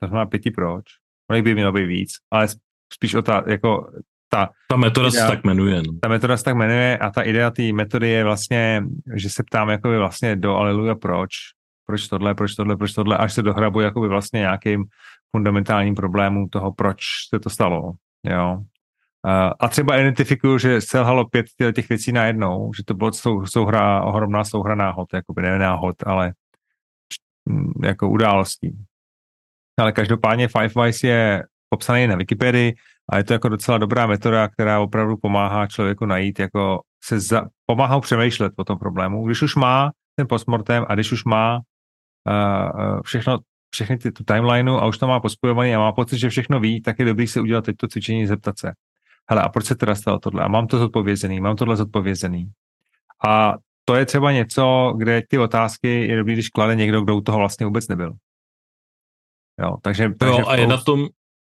to 0.00 0.08
znamená 0.08 0.26
pěti 0.26 0.50
proč. 0.50 0.84
Ono 1.30 1.42
by 1.42 1.54
mělo 1.54 1.72
být 1.72 1.86
víc, 1.86 2.10
ale 2.30 2.48
spíš 2.92 3.14
o 3.14 3.22
ta, 3.22 3.44
jako 3.46 3.92
ta... 4.30 4.48
Ta 4.68 4.76
metoda 4.76 5.08
idea, 5.08 5.26
se 5.26 5.32
tak 5.32 5.44
jmenuje. 5.44 5.82
No. 5.82 5.92
Ta 6.02 6.08
metoda 6.08 6.36
se 6.36 6.44
tak 6.44 6.54
jmenuje 6.54 6.98
a 6.98 7.10
ta 7.10 7.22
idea 7.22 7.50
té 7.50 7.72
metody 7.72 8.08
je 8.08 8.24
vlastně, 8.24 8.84
že 9.14 9.30
se 9.30 9.42
ptám 9.42 9.68
jakoby 9.68 9.98
vlastně 9.98 10.36
do 10.36 10.56
aleluja 10.56 10.94
proč, 10.94 11.30
proč 11.88 12.08
tohle, 12.08 12.34
proč 12.34 12.54
tohle, 12.54 12.76
proč 12.76 12.92
tohle, 12.92 13.16
až 13.16 13.32
se 13.32 13.42
dohrabuji 13.42 13.84
jakoby 13.84 14.08
vlastně 14.08 14.40
nějakým 14.40 14.84
fundamentálním 15.36 15.94
problémům 15.94 16.48
toho, 16.48 16.72
proč 16.72 17.00
se 17.28 17.40
to 17.40 17.50
stalo. 17.50 17.92
Jo. 18.24 18.62
A 19.60 19.68
třeba 19.68 19.96
identifikuju, 19.96 20.58
že 20.58 20.80
selhalo 20.80 21.28
pět 21.28 21.46
těch 21.74 21.88
věcí 21.88 22.12
najednou, 22.12 22.72
že 22.76 22.84
to 22.84 22.94
bylo 22.94 23.12
sou, 23.12 23.46
souhra, 23.46 24.02
ohromná 24.02 24.44
souhra 24.44 24.74
náhod, 24.74 25.08
jakoby 25.14 25.42
ne 25.42 25.58
náhod, 25.58 25.96
ale 26.06 26.32
jako 27.82 28.08
událostí. 28.08 28.78
Ale 29.80 29.92
každopádně 29.92 30.48
Five 30.48 30.84
Wise 30.84 31.06
je 31.06 31.44
popsaný 31.68 32.06
na 32.06 32.16
Wikipedii 32.16 32.74
a 33.10 33.16
je 33.16 33.24
to 33.24 33.32
jako 33.32 33.48
docela 33.48 33.78
dobrá 33.78 34.06
metoda, 34.06 34.48
která 34.48 34.80
opravdu 34.80 35.16
pomáhá 35.16 35.66
člověku 35.66 36.06
najít, 36.06 36.38
jako 36.38 36.80
se 37.04 37.20
za, 37.20 37.46
pomáhá 37.66 38.00
přemýšlet 38.00 38.52
o 38.56 38.64
tom 38.64 38.78
problému. 38.78 39.26
Když 39.26 39.42
už 39.42 39.54
má 39.56 39.90
ten 40.16 40.28
postmortem 40.28 40.84
a 40.88 40.94
když 40.94 41.12
už 41.12 41.24
má 41.24 41.60
všechno, 43.04 43.38
všechny 43.70 43.98
ty 43.98 44.12
tu 44.12 44.24
timelineu 44.24 44.74
a 44.74 44.86
už 44.86 44.98
to 44.98 45.06
má 45.08 45.20
pospojovaný 45.20 45.74
a 45.74 45.78
má 45.78 45.92
pocit, 45.92 46.18
že 46.18 46.30
všechno 46.30 46.60
ví, 46.60 46.82
tak 46.82 46.98
je 46.98 47.04
dobrý 47.04 47.26
si 47.26 47.40
udělat 47.40 47.64
teď 47.64 47.76
to 47.76 47.88
cvičení, 47.88 48.26
zeptat 48.26 48.58
se. 48.58 48.72
Hele, 49.30 49.42
a 49.42 49.48
proč 49.48 49.66
se 49.66 49.74
teda 49.74 49.94
stalo 49.94 50.18
tohle? 50.18 50.42
A 50.42 50.48
mám 50.48 50.66
to 50.66 50.78
zodpovězený, 50.78 51.40
mám 51.40 51.56
tohle 51.56 51.76
zodpovězený. 51.76 52.50
A 53.28 53.54
to 53.84 53.94
je 53.94 54.06
třeba 54.06 54.32
něco, 54.32 54.94
kde 54.96 55.22
ty 55.28 55.38
otázky 55.38 56.06
je 56.06 56.16
dobrý, 56.16 56.32
když 56.32 56.48
klade 56.48 56.74
někdo, 56.74 57.00
kdo 57.00 57.16
u 57.16 57.20
toho 57.20 57.38
vlastně 57.38 57.66
vůbec 57.66 57.88
nebyl. 57.88 58.12
Jo, 59.60 59.76
takže, 59.82 60.10
takže 60.18 60.40
jo, 60.40 60.48
a 60.48 60.56
je 60.56 60.66
na 60.66 60.76
tom 60.76 61.06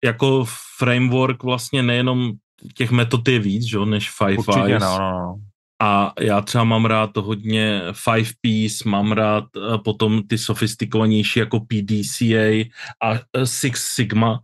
jako 0.04 0.44
framework 0.78 1.42
vlastně 1.42 1.82
nejenom 1.82 2.32
těch 2.74 2.90
metod 2.90 3.28
je 3.28 3.38
víc, 3.38 3.64
že, 3.64 3.78
než 3.78 4.10
Five 4.10 4.36
Určitě, 4.36 4.60
Eyes. 4.60 4.82
No, 4.82 4.98
no, 4.98 5.10
no. 5.10 5.34
A 5.82 6.12
já 6.20 6.40
třeba 6.40 6.64
mám 6.64 6.84
rád 6.84 7.06
to 7.06 7.22
hodně 7.22 7.82
Five 7.92 8.30
Piece, 8.40 8.88
mám 8.88 9.12
rád 9.12 9.44
eh, 9.56 9.78
potom 9.84 10.22
ty 10.22 10.38
sofistikovanější 10.38 11.40
jako 11.40 11.60
PDCA 11.60 12.64
a 13.02 13.14
eh, 13.14 13.46
Six 13.46 13.94
Sigma, 13.94 14.40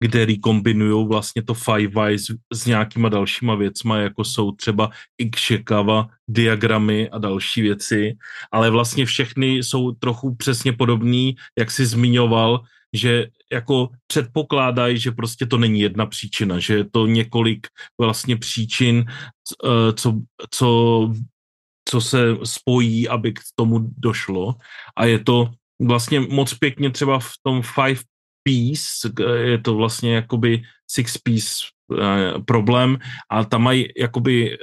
kde 0.00 0.38
kombinují 0.38 1.08
vlastně 1.08 1.42
to 1.42 1.54
Five 1.54 2.06
Eyes 2.06 2.26
s 2.52 2.66
nějakýma 2.66 3.08
dalšíma 3.08 3.54
věcma, 3.54 3.98
jako 3.98 4.24
jsou 4.24 4.52
třeba 4.52 4.90
Ikshikawa, 5.18 6.08
diagramy 6.28 7.10
a 7.10 7.18
další 7.18 7.62
věci, 7.62 8.16
ale 8.52 8.70
vlastně 8.70 9.06
všechny 9.06 9.56
jsou 9.56 9.92
trochu 9.92 10.34
přesně 10.34 10.72
podobný, 10.72 11.36
jak 11.58 11.70
jsi 11.70 11.86
zmiňoval, 11.86 12.62
že 12.92 13.26
jako 13.52 13.88
předpokládají, 14.06 14.98
že 14.98 15.10
prostě 15.12 15.46
to 15.46 15.58
není 15.58 15.80
jedna 15.80 16.06
příčina, 16.06 16.58
že 16.58 16.74
je 16.74 16.84
to 16.84 17.06
několik 17.06 17.66
vlastně 18.00 18.36
příčin, 18.36 19.04
eh, 19.08 19.92
co, 19.92 20.20
co, 20.50 20.68
co 21.88 22.00
se 22.00 22.36
spojí, 22.44 23.08
aby 23.08 23.32
k 23.32 23.40
tomu 23.54 23.90
došlo. 23.98 24.54
A 24.96 25.04
je 25.04 25.18
to 25.18 25.50
vlastně 25.80 26.20
moc 26.20 26.54
pěkně 26.54 26.90
třeba 26.90 27.18
v 27.18 27.32
tom 27.42 27.62
five 27.62 28.00
piece, 28.48 29.12
je 29.44 29.58
to 29.58 29.74
vlastně 29.74 30.14
jakoby 30.14 30.62
six 30.90 31.18
piece 31.18 31.50
eh, 32.00 32.40
problém 32.46 32.98
a 33.30 33.44
tam 33.44 33.62
mají 33.62 33.88
jakoby 33.96 34.54
eh, 34.54 34.58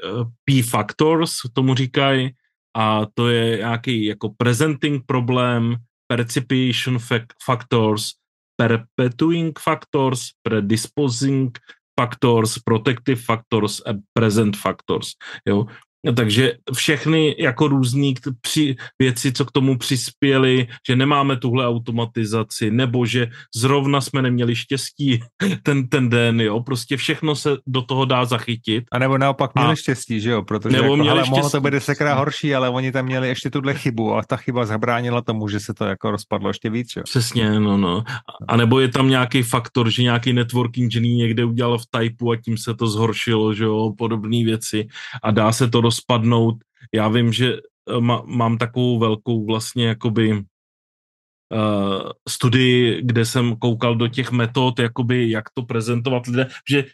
P 0.46 0.63
factors, 0.63 1.38
tomu 1.54 1.75
říkají, 1.75 2.30
a 2.77 3.01
to 3.13 3.30
je 3.30 3.58
nějaký 3.58 4.06
jako 4.06 4.30
presenting 4.38 5.06
problém, 5.06 5.75
percipation 6.08 7.00
factors, 7.46 8.12
perpetuing 8.58 9.60
factors, 9.60 10.30
predisposing 10.42 11.60
factors, 12.00 12.60
protective 12.60 13.22
factors 13.22 13.82
a 13.86 13.94
present 14.13 14.58
factors. 14.58 15.12
Jo? 15.46 15.65
Takže 16.13 16.53
všechny 16.74 17.35
jako 17.39 17.67
různý 17.67 18.13
při, 18.41 18.75
věci, 19.00 19.31
co 19.31 19.45
k 19.45 19.51
tomu 19.51 19.77
přispěly, 19.77 20.67
že 20.88 20.95
nemáme 20.95 21.38
tuhle 21.38 21.67
automatizaci, 21.67 22.71
nebo 22.71 23.05
že 23.05 23.27
zrovna 23.55 24.01
jsme 24.01 24.21
neměli 24.21 24.55
štěstí 24.55 25.19
ten, 25.63 25.88
ten 25.88 26.09
den, 26.09 26.41
jo, 26.41 26.59
prostě 26.59 26.97
všechno 26.97 27.35
se 27.35 27.57
do 27.67 27.81
toho 27.81 28.05
dá 28.05 28.25
zachytit. 28.25 28.83
A 28.91 29.00
nebo 29.00 29.17
naopak 29.17 29.55
měli 29.55 29.71
a, 29.71 29.75
štěstí, 29.75 30.21
že 30.21 30.29
jo, 30.29 30.43
protože 30.43 30.75
nebo 30.75 30.83
jako, 30.83 30.95
měli 30.95 31.19
hele, 31.19 31.29
mohlo 31.29 31.50
to 31.50 31.62
být 31.62 31.71
desetkrát 31.71 32.17
horší, 32.17 32.55
ale 32.55 32.69
oni 32.69 32.91
tam 32.91 33.05
měli 33.05 33.27
ještě 33.27 33.50
tuhle 33.50 33.74
chybu 33.74 34.15
a 34.15 34.21
ta 34.24 34.38
chyba 34.38 34.65
zabránila 34.65 35.21
tomu, 35.21 35.47
že 35.47 35.59
se 35.59 35.74
to 35.74 35.85
jako 35.85 36.12
rozpadlo 36.12 36.50
ještě 36.50 36.69
víc, 36.69 36.95
jo. 36.95 37.03
Přesně, 37.03 37.59
no, 37.59 37.77
no. 37.77 38.03
A 38.47 38.57
nebo 38.57 38.79
je 38.79 38.88
tam 38.88 39.09
nějaký 39.09 39.43
faktor, 39.43 39.89
že 39.89 40.03
nějaký 40.03 40.33
network 40.33 40.77
engineer 40.77 41.15
někde 41.15 41.45
udělal 41.45 41.77
v 41.77 41.85
typu 41.97 42.31
a 42.31 42.35
tím 42.35 42.57
se 42.57 42.74
to 42.74 42.88
zhoršilo, 42.88 43.53
že 43.53 43.63
jo, 43.63 43.93
podobné 43.97 44.43
věci 44.43 44.88
a 45.24 45.31
dá 45.31 45.51
se 45.51 45.69
to 45.69 45.81
rozpadnout. 45.96 46.56
Já 46.94 47.08
vím, 47.08 47.34
že 47.34 47.54
eh, 47.54 48.00
mám 48.25 48.58
takovou 48.58 49.00
velkou 49.00 49.46
vlastně 49.46 49.88
jakoby 49.88 50.32
uh, 50.34 52.12
studii, 52.30 53.02
kde 53.02 53.25
jsem 53.25 53.56
koukal 53.56 53.96
do 53.96 54.08
těch 54.08 54.32
metod, 54.32 54.80
jakoby 54.80 55.30
jak 55.30 55.44
to 55.54 55.64
prezentovat 55.64 56.28
lidé, 56.28 56.48
že 56.70 56.86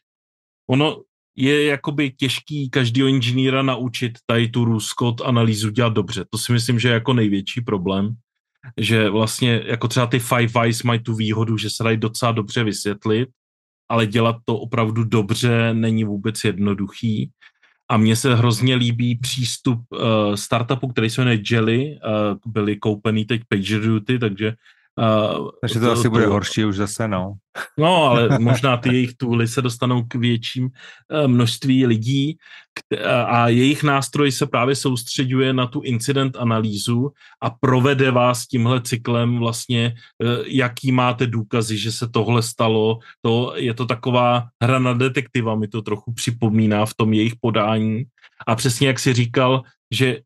ono 0.69 1.01
je 1.35 1.65
jakoby 1.65 2.11
těžký 2.11 2.69
každého 2.69 3.07
inženýra 3.07 3.61
naučit 3.61 4.19
tady 4.27 4.47
tu 4.47 4.65
Ruskot 4.65 5.21
analýzu 5.21 5.69
dělat 5.69 5.93
dobře. 5.93 6.25
To 6.29 6.37
si 6.37 6.51
myslím, 6.51 6.79
že 6.79 6.87
je 6.87 6.93
jako 6.93 7.13
největší 7.13 7.61
problém, 7.61 8.15
že 8.77 9.09
vlastně 9.09 9.63
jako 9.65 9.87
třeba 9.87 10.07
ty 10.07 10.19
Five 10.19 10.61
Eyes 10.63 10.83
mají 10.83 10.99
tu 10.99 11.15
výhodu, 11.15 11.57
že 11.57 11.69
se 11.69 11.83
dají 11.83 11.97
docela 11.97 12.31
dobře 12.31 12.63
vysvětlit, 12.63 13.29
ale 13.89 14.07
dělat 14.07 14.35
to 14.45 14.59
opravdu 14.59 15.03
dobře 15.03 15.73
není 15.73 16.03
vůbec 16.03 16.43
jednoduchý 16.43 17.31
a 17.91 17.97
mně 17.97 18.15
se 18.15 18.35
hrozně 18.35 18.75
líbí 18.75 19.15
přístup 19.15 19.79
uh, 19.91 19.99
startupu, 20.35 20.87
který 20.87 21.09
se 21.09 21.21
jmenuje 21.21 21.41
Jelly, 21.51 21.99
uh, 21.99 22.51
byli 22.53 22.75
koupený 22.75 23.25
teď 23.25 23.41
PagerDuty, 23.49 24.19
takže 24.19 24.53
Uh, 24.99 25.49
Takže 25.61 25.79
to, 25.79 25.85
to 25.85 25.91
asi 25.91 26.03
to, 26.03 26.09
bude 26.09 26.25
horší 26.27 26.65
už 26.65 26.75
zase, 26.75 27.07
no. 27.07 27.33
No, 27.79 28.03
ale 28.03 28.39
možná 28.39 28.77
ty 28.77 28.93
jejich 28.93 29.13
tooly 29.17 29.47
se 29.47 29.61
dostanou 29.61 30.03
k 30.03 30.15
větším 30.15 30.65
uh, 30.65 31.27
množství 31.27 31.85
lidí 31.85 32.37
a 33.25 33.47
jejich 33.47 33.83
nástroj 33.83 34.31
se 34.31 34.47
právě 34.47 34.75
soustředuje 34.75 35.53
na 35.53 35.67
tu 35.67 35.81
incident 35.81 36.35
analýzu 36.35 37.11
a 37.41 37.49
provede 37.49 38.11
vás 38.11 38.47
tímhle 38.47 38.81
cyklem 38.81 39.39
vlastně, 39.39 39.93
uh, 40.23 40.43
jaký 40.45 40.91
máte 40.91 41.27
důkazy, 41.27 41.77
že 41.77 41.91
se 41.91 42.07
tohle 42.07 42.41
stalo. 42.41 42.99
To 43.21 43.53
je 43.55 43.73
to 43.73 43.85
taková 43.85 44.47
hra 44.63 44.79
na 44.79 44.93
detektiva, 44.93 45.55
mi 45.55 45.67
to 45.67 45.81
trochu 45.81 46.13
připomíná 46.13 46.85
v 46.85 46.93
tom 46.93 47.13
jejich 47.13 47.33
podání. 47.41 48.03
A 48.47 48.55
přesně 48.55 48.87
jak 48.87 48.99
si 48.99 49.13
říkal, 49.13 49.63
že 49.91 50.19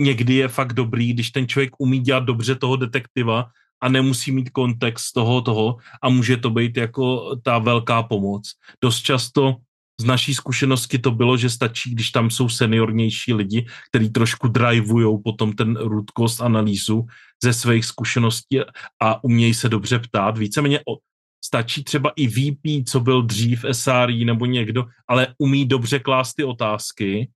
někdy 0.00 0.34
je 0.34 0.48
fakt 0.48 0.72
dobrý, 0.72 1.12
když 1.12 1.30
ten 1.30 1.48
člověk 1.48 1.70
umí 1.78 2.00
dělat 2.00 2.24
dobře 2.24 2.54
toho 2.54 2.76
detektiva, 2.76 3.46
a 3.82 3.88
nemusí 3.88 4.32
mít 4.32 4.50
kontext 4.50 5.12
toho, 5.14 5.42
toho 5.42 5.76
a 6.02 6.08
může 6.08 6.36
to 6.36 6.50
být 6.50 6.76
jako 6.76 7.36
ta 7.42 7.58
velká 7.58 8.02
pomoc. 8.02 8.52
Dost 8.82 9.00
často 9.00 9.56
z 10.00 10.04
naší 10.04 10.34
zkušenosti 10.34 10.98
to 10.98 11.10
bylo, 11.10 11.36
že 11.36 11.50
stačí, 11.50 11.94
když 11.94 12.10
tam 12.10 12.30
jsou 12.30 12.48
seniornější 12.48 13.34
lidi, 13.34 13.66
kteří 13.90 14.10
trošku 14.10 14.48
drivujou 14.48 15.18
potom 15.18 15.52
ten 15.52 15.76
root 15.76 16.10
analýzu 16.40 17.06
ze 17.44 17.52
svých 17.52 17.84
zkušeností 17.84 18.60
a 19.02 19.24
umějí 19.24 19.54
se 19.54 19.68
dobře 19.68 19.98
ptát. 19.98 20.38
Víceméně 20.38 20.80
o, 20.80 20.96
stačí 21.44 21.84
třeba 21.84 22.12
i 22.16 22.28
VP, 22.28 22.88
co 22.88 23.00
byl 23.00 23.22
dřív 23.22 23.64
SRI 23.72 24.24
nebo 24.24 24.46
někdo, 24.46 24.84
ale 25.08 25.34
umí 25.38 25.66
dobře 25.66 25.98
klást 25.98 26.34
ty 26.34 26.44
otázky 26.44 27.30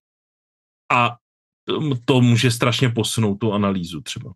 a 0.93 1.17
to 2.05 2.21
může 2.21 2.50
strašně 2.50 2.88
posunout 2.88 3.35
tu 3.35 3.53
analýzu 3.53 4.00
třeba. 4.00 4.33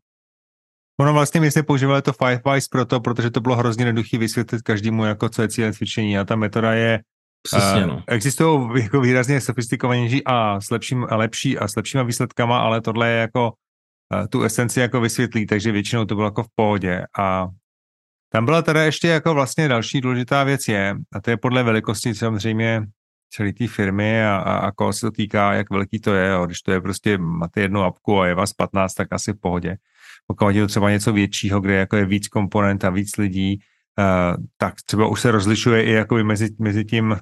Ono 1.01 1.13
vlastně 1.13 1.41
my 1.41 1.51
jsme 1.51 1.63
používali 1.63 2.03
to 2.03 2.13
Five 2.13 2.41
Wise 2.53 2.69
proto, 2.71 3.01
protože 3.01 3.31
to 3.31 3.41
bylo 3.41 3.57
hrozně 3.57 3.85
jednoduché 3.85 4.19
vysvětlit 4.19 4.63
každému, 4.63 5.05
jako 5.05 5.29
co 5.29 5.43
je 5.43 5.49
cíle 5.49 5.73
cvičení 5.73 6.19
a 6.19 6.25
ta 6.25 6.37
metoda 6.37 6.73
je 6.73 7.01
Přesně, 7.43 7.87
no. 7.87 8.03
Existují 8.09 8.83
jako 8.83 9.01
výrazně 9.01 9.41
sofistikovanější 9.41 10.25
a 10.25 10.61
s 10.61 10.71
lepším, 10.71 11.07
a 11.11 11.17
lepší 11.17 11.59
a 11.59 11.69
s 11.69 11.77
lepšíma 11.77 12.03
výsledkama, 12.03 12.61
ale 12.61 12.81
tohle 12.81 13.09
je 13.09 13.21
jako 13.21 13.53
tu 14.31 14.43
esenci 14.43 14.81
jako 14.81 15.01
vysvětlí, 15.01 15.47
takže 15.47 15.73
většinou 15.73 16.05
to 16.05 16.15
bylo 16.15 16.27
jako 16.27 16.43
v 16.43 16.49
pohodě. 16.55 17.05
A 17.19 17.49
tam 18.33 18.45
byla 18.45 18.63
teda 18.63 18.83
ještě 18.83 19.09
jako 19.09 19.35
vlastně 19.35 19.69
další 19.69 20.01
důležitá 20.01 20.45
věc 20.45 20.69
je, 20.69 20.97
a 21.13 21.21
to 21.21 21.31
je 21.31 21.37
podle 21.37 21.63
velikosti 21.63 22.15
samozřejmě 22.15 22.83
celé 23.31 23.53
té 23.53 23.67
firmy 23.69 24.25
a, 24.25 24.37
a, 24.37 24.57
a 24.57 24.73
koho 24.73 24.93
se 24.93 25.01
to 25.01 25.11
týká, 25.11 25.53
jak 25.55 25.71
velký 25.71 26.01
to 26.01 26.15
je. 26.15 26.29
Jo. 26.29 26.47
Když 26.47 26.63
to 26.63 26.73
je 26.73 26.81
prostě, 26.81 27.19
máte 27.19 27.61
jednu 27.61 27.83
apku 27.83 28.21
a 28.21 28.27
je 28.27 28.35
vás 28.35 28.53
15, 28.53 28.95
tak 28.95 29.13
asi 29.13 29.33
v 29.33 29.41
pohodě. 29.41 29.77
Pokud 30.27 30.49
je 30.49 30.63
to 30.63 30.67
třeba 30.67 30.91
něco 30.91 31.13
většího, 31.13 31.61
kde 31.61 31.75
jako 31.75 31.97
je 31.97 32.05
víc 32.05 32.29
komponent 32.29 32.85
a 32.85 32.91
víc 32.91 33.17
lidí, 33.17 33.61
uh, 33.99 34.45
tak 34.57 34.75
třeba 34.83 35.07
už 35.07 35.21
se 35.21 35.31
rozlišuje 35.31 35.85
i 35.85 35.91
jako 35.91 36.25
mezi, 36.25 36.49
mezi 36.59 36.85
tím, 36.85 37.17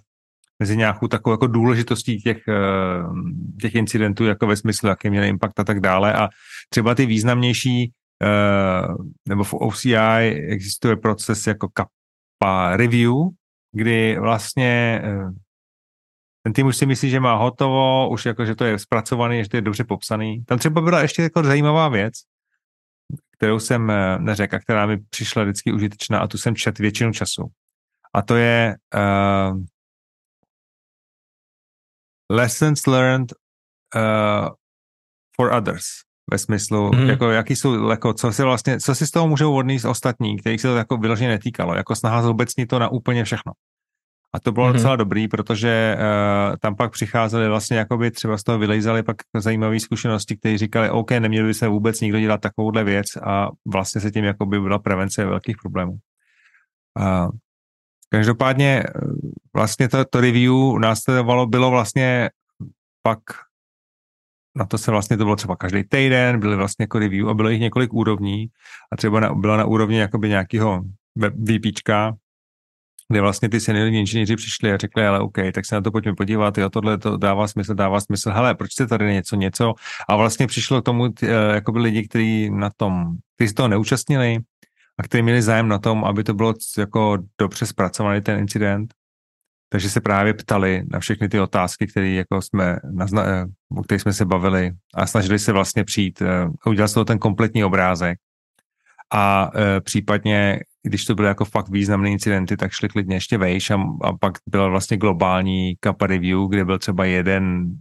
mezi 0.58 0.76
nějakou 0.76 1.08
takovou 1.08 1.32
jako 1.32 1.46
důležitostí 1.46 2.22
těch, 2.22 2.42
uh, 2.48 3.16
těch 3.60 3.74
incidentů, 3.74 4.24
jako 4.24 4.46
ve 4.46 4.56
smyslu, 4.56 4.88
jaký 4.88 5.10
měli 5.10 5.28
impact 5.28 5.60
a 5.60 5.64
tak 5.64 5.80
dále. 5.80 6.12
A 6.12 6.28
třeba 6.68 6.94
ty 6.94 7.06
významnější, 7.06 7.92
uh, 8.22 8.96
nebo 9.28 9.44
v 9.44 9.54
OCI 9.54 9.96
existuje 10.48 10.96
proces 10.96 11.46
jako 11.46 11.68
kappa 11.68 12.76
review, 12.76 13.14
kdy 13.72 14.18
vlastně 14.20 15.02
ten 16.48 16.52
tým 16.52 16.66
už 16.66 16.76
si 16.76 16.86
myslí, 16.86 17.10
že 17.10 17.20
má 17.20 17.34
hotovo, 17.34 18.08
už 18.08 18.26
jako, 18.26 18.44
že 18.44 18.54
to 18.54 18.64
je 18.64 18.78
zpracovaný, 18.78 19.42
že 19.42 19.48
to 19.48 19.56
je 19.56 19.62
dobře 19.62 19.84
popsaný. 19.84 20.44
Tam 20.44 20.58
třeba 20.58 20.80
byla 20.80 21.00
ještě 21.00 21.22
jako 21.22 21.42
zajímavá 21.42 21.88
věc, 21.88 22.14
kterou 23.36 23.58
jsem 23.58 23.90
eh, 23.90 24.18
neřekl 24.18 24.56
a 24.56 24.58
která 24.58 24.86
mi 24.86 24.98
přišla 24.98 25.42
vždycky 25.44 25.72
užitečná 25.72 26.18
a 26.18 26.26
tu 26.26 26.38
jsem 26.38 26.56
čet 26.56 26.78
většinu 26.78 27.12
času. 27.12 27.44
A 28.14 28.22
to 28.22 28.36
je 28.36 28.76
uh, 28.94 29.60
lessons 32.30 32.86
learned 32.86 33.32
uh, 33.96 34.48
for 35.36 35.52
others 35.52 35.84
ve 36.30 36.38
smyslu, 36.38 36.92
mm. 36.92 37.08
jako 37.08 37.30
jaký 37.30 37.56
jsou, 37.56 37.88
jako, 37.88 38.14
co 38.14 38.32
si 38.32 38.42
vlastně, 38.42 38.80
co 38.80 38.94
si 38.94 39.06
z 39.06 39.10
toho 39.10 39.28
můžou 39.28 39.56
odníst 39.56 39.84
ostatní, 39.84 40.38
kterých 40.38 40.60
se 40.60 40.68
to 40.68 40.76
jako 40.76 40.96
vyloženě 40.96 41.28
netýkalo, 41.28 41.74
jako 41.74 41.96
snaha 41.96 42.22
zobecnit 42.22 42.66
to 42.66 42.78
na 42.78 42.88
úplně 42.88 43.24
všechno. 43.24 43.52
A 44.34 44.40
to 44.40 44.52
bylo 44.52 44.68
mm-hmm. 44.68 44.72
docela 44.72 44.96
dobrý, 44.96 45.28
protože 45.28 45.96
uh, 45.98 46.56
tam 46.56 46.76
pak 46.76 46.92
přicházeli 46.92 47.48
vlastně, 47.48 47.76
jakoby 47.76 48.10
třeba 48.10 48.38
z 48.38 48.42
toho 48.42 48.58
vylejzali 48.58 49.02
pak 49.02 49.16
zajímavé 49.38 49.80
zkušenosti, 49.80 50.36
kteří 50.36 50.58
říkali, 50.58 50.90
OK, 50.90 51.10
neměli 51.10 51.46
by 51.46 51.54
se 51.54 51.68
vůbec 51.68 52.00
nikdo 52.00 52.20
dělat 52.20 52.40
takovouhle 52.40 52.84
věc 52.84 53.06
a 53.16 53.48
vlastně 53.66 54.00
se 54.00 54.10
tím 54.10 54.24
jakoby 54.24 54.60
byla 54.60 54.78
prevence 54.78 55.24
velkých 55.24 55.56
problémů. 55.62 55.98
Uh, 57.00 57.30
každopádně 58.08 58.82
eh, 58.86 59.00
vlastně 59.54 59.88
to, 59.88 60.04
to 60.04 60.20
review 60.20 60.78
následovalo, 60.78 61.46
bylo 61.46 61.70
vlastně 61.70 62.30
pak 63.02 63.20
na 64.58 64.64
to 64.66 64.78
se 64.78 64.90
vlastně 64.90 65.16
to 65.16 65.24
bylo 65.24 65.36
třeba 65.36 65.56
každý 65.56 65.84
týden, 65.84 66.40
byly 66.40 66.56
vlastně 66.56 66.82
jako 66.82 66.98
review 66.98 67.28
a 67.28 67.34
bylo 67.34 67.48
jich 67.48 67.60
několik 67.60 67.92
úrovní 67.92 68.46
a 68.92 68.96
třeba 68.96 69.20
na, 69.20 69.34
byla 69.34 69.56
na 69.56 69.64
úrovni 69.64 69.98
jakoby 69.98 70.28
nějakého 70.28 70.82
VPčka, 71.18 72.14
kde 73.08 73.20
vlastně 73.20 73.48
ty 73.48 73.60
seniorní 73.60 74.00
inženýři 74.00 74.36
přišli 74.36 74.72
a 74.72 74.76
řekli, 74.76 75.06
ale 75.06 75.20
OK, 75.20 75.36
tak 75.52 75.66
se 75.66 75.74
na 75.74 75.80
to 75.80 75.90
pojďme 75.90 76.14
podívat, 76.14 76.58
jo, 76.58 76.70
tohle 76.70 76.98
to 76.98 77.16
dává 77.16 77.48
smysl, 77.48 77.74
dává 77.74 78.00
smysl, 78.00 78.30
hele, 78.30 78.54
proč 78.54 78.74
se 78.74 78.86
tady 78.86 79.12
něco, 79.12 79.36
něco? 79.36 79.74
A 80.08 80.16
vlastně 80.16 80.46
přišlo 80.46 80.82
k 80.82 80.84
tomu 80.84 81.08
eh, 81.22 81.26
jako 81.54 81.72
by 81.72 81.78
lidi, 81.78 82.08
kteří 82.08 82.50
na 82.50 82.70
tom, 82.76 83.16
kteří 83.36 83.48
se 83.48 83.54
toho 83.54 83.68
neúčastnili 83.68 84.38
a 84.98 85.02
kteří 85.02 85.22
měli 85.22 85.42
zájem 85.42 85.68
na 85.68 85.78
tom, 85.78 86.04
aby 86.04 86.24
to 86.24 86.34
bylo 86.34 86.54
jako 86.78 87.18
dobře 87.40 87.66
zpracovaný 87.66 88.20
ten 88.20 88.38
incident, 88.38 88.94
takže 89.68 89.90
se 89.90 90.00
právě 90.00 90.34
ptali 90.34 90.84
na 90.90 91.00
všechny 91.00 91.28
ty 91.28 91.40
otázky, 91.40 91.86
které 91.86 92.08
jako 92.08 92.42
jsme, 92.42 92.78
eh, 93.24 93.44
o 93.76 93.82
kterých 93.82 94.02
jsme 94.02 94.12
se 94.12 94.24
bavili 94.24 94.72
a 94.94 95.06
snažili 95.06 95.38
se 95.38 95.52
vlastně 95.52 95.84
přijít 95.84 96.22
eh, 96.22 96.48
udělat 96.66 96.88
z 96.88 96.94
toho 96.94 97.04
ten 97.04 97.18
kompletní 97.18 97.64
obrázek. 97.64 98.18
A 99.12 99.50
případně, 99.80 100.60
když 100.88 101.04
to 101.04 101.14
byly 101.14 101.28
jako 101.28 101.44
fakt 101.44 101.68
významné 101.68 102.10
incidenty, 102.10 102.56
tak 102.56 102.72
šli 102.72 102.88
klidně 102.88 103.16
ještě 103.16 103.38
vejš 103.38 103.70
a, 103.70 103.78
a 104.02 104.12
pak 104.12 104.38
byla 104.46 104.68
vlastně 104.68 104.96
globální 104.96 105.76
kappa 105.80 106.06
review, 106.06 106.48
kde 106.48 106.64
byl 106.64 106.78
třeba 106.78 107.04
jeden 107.04 107.72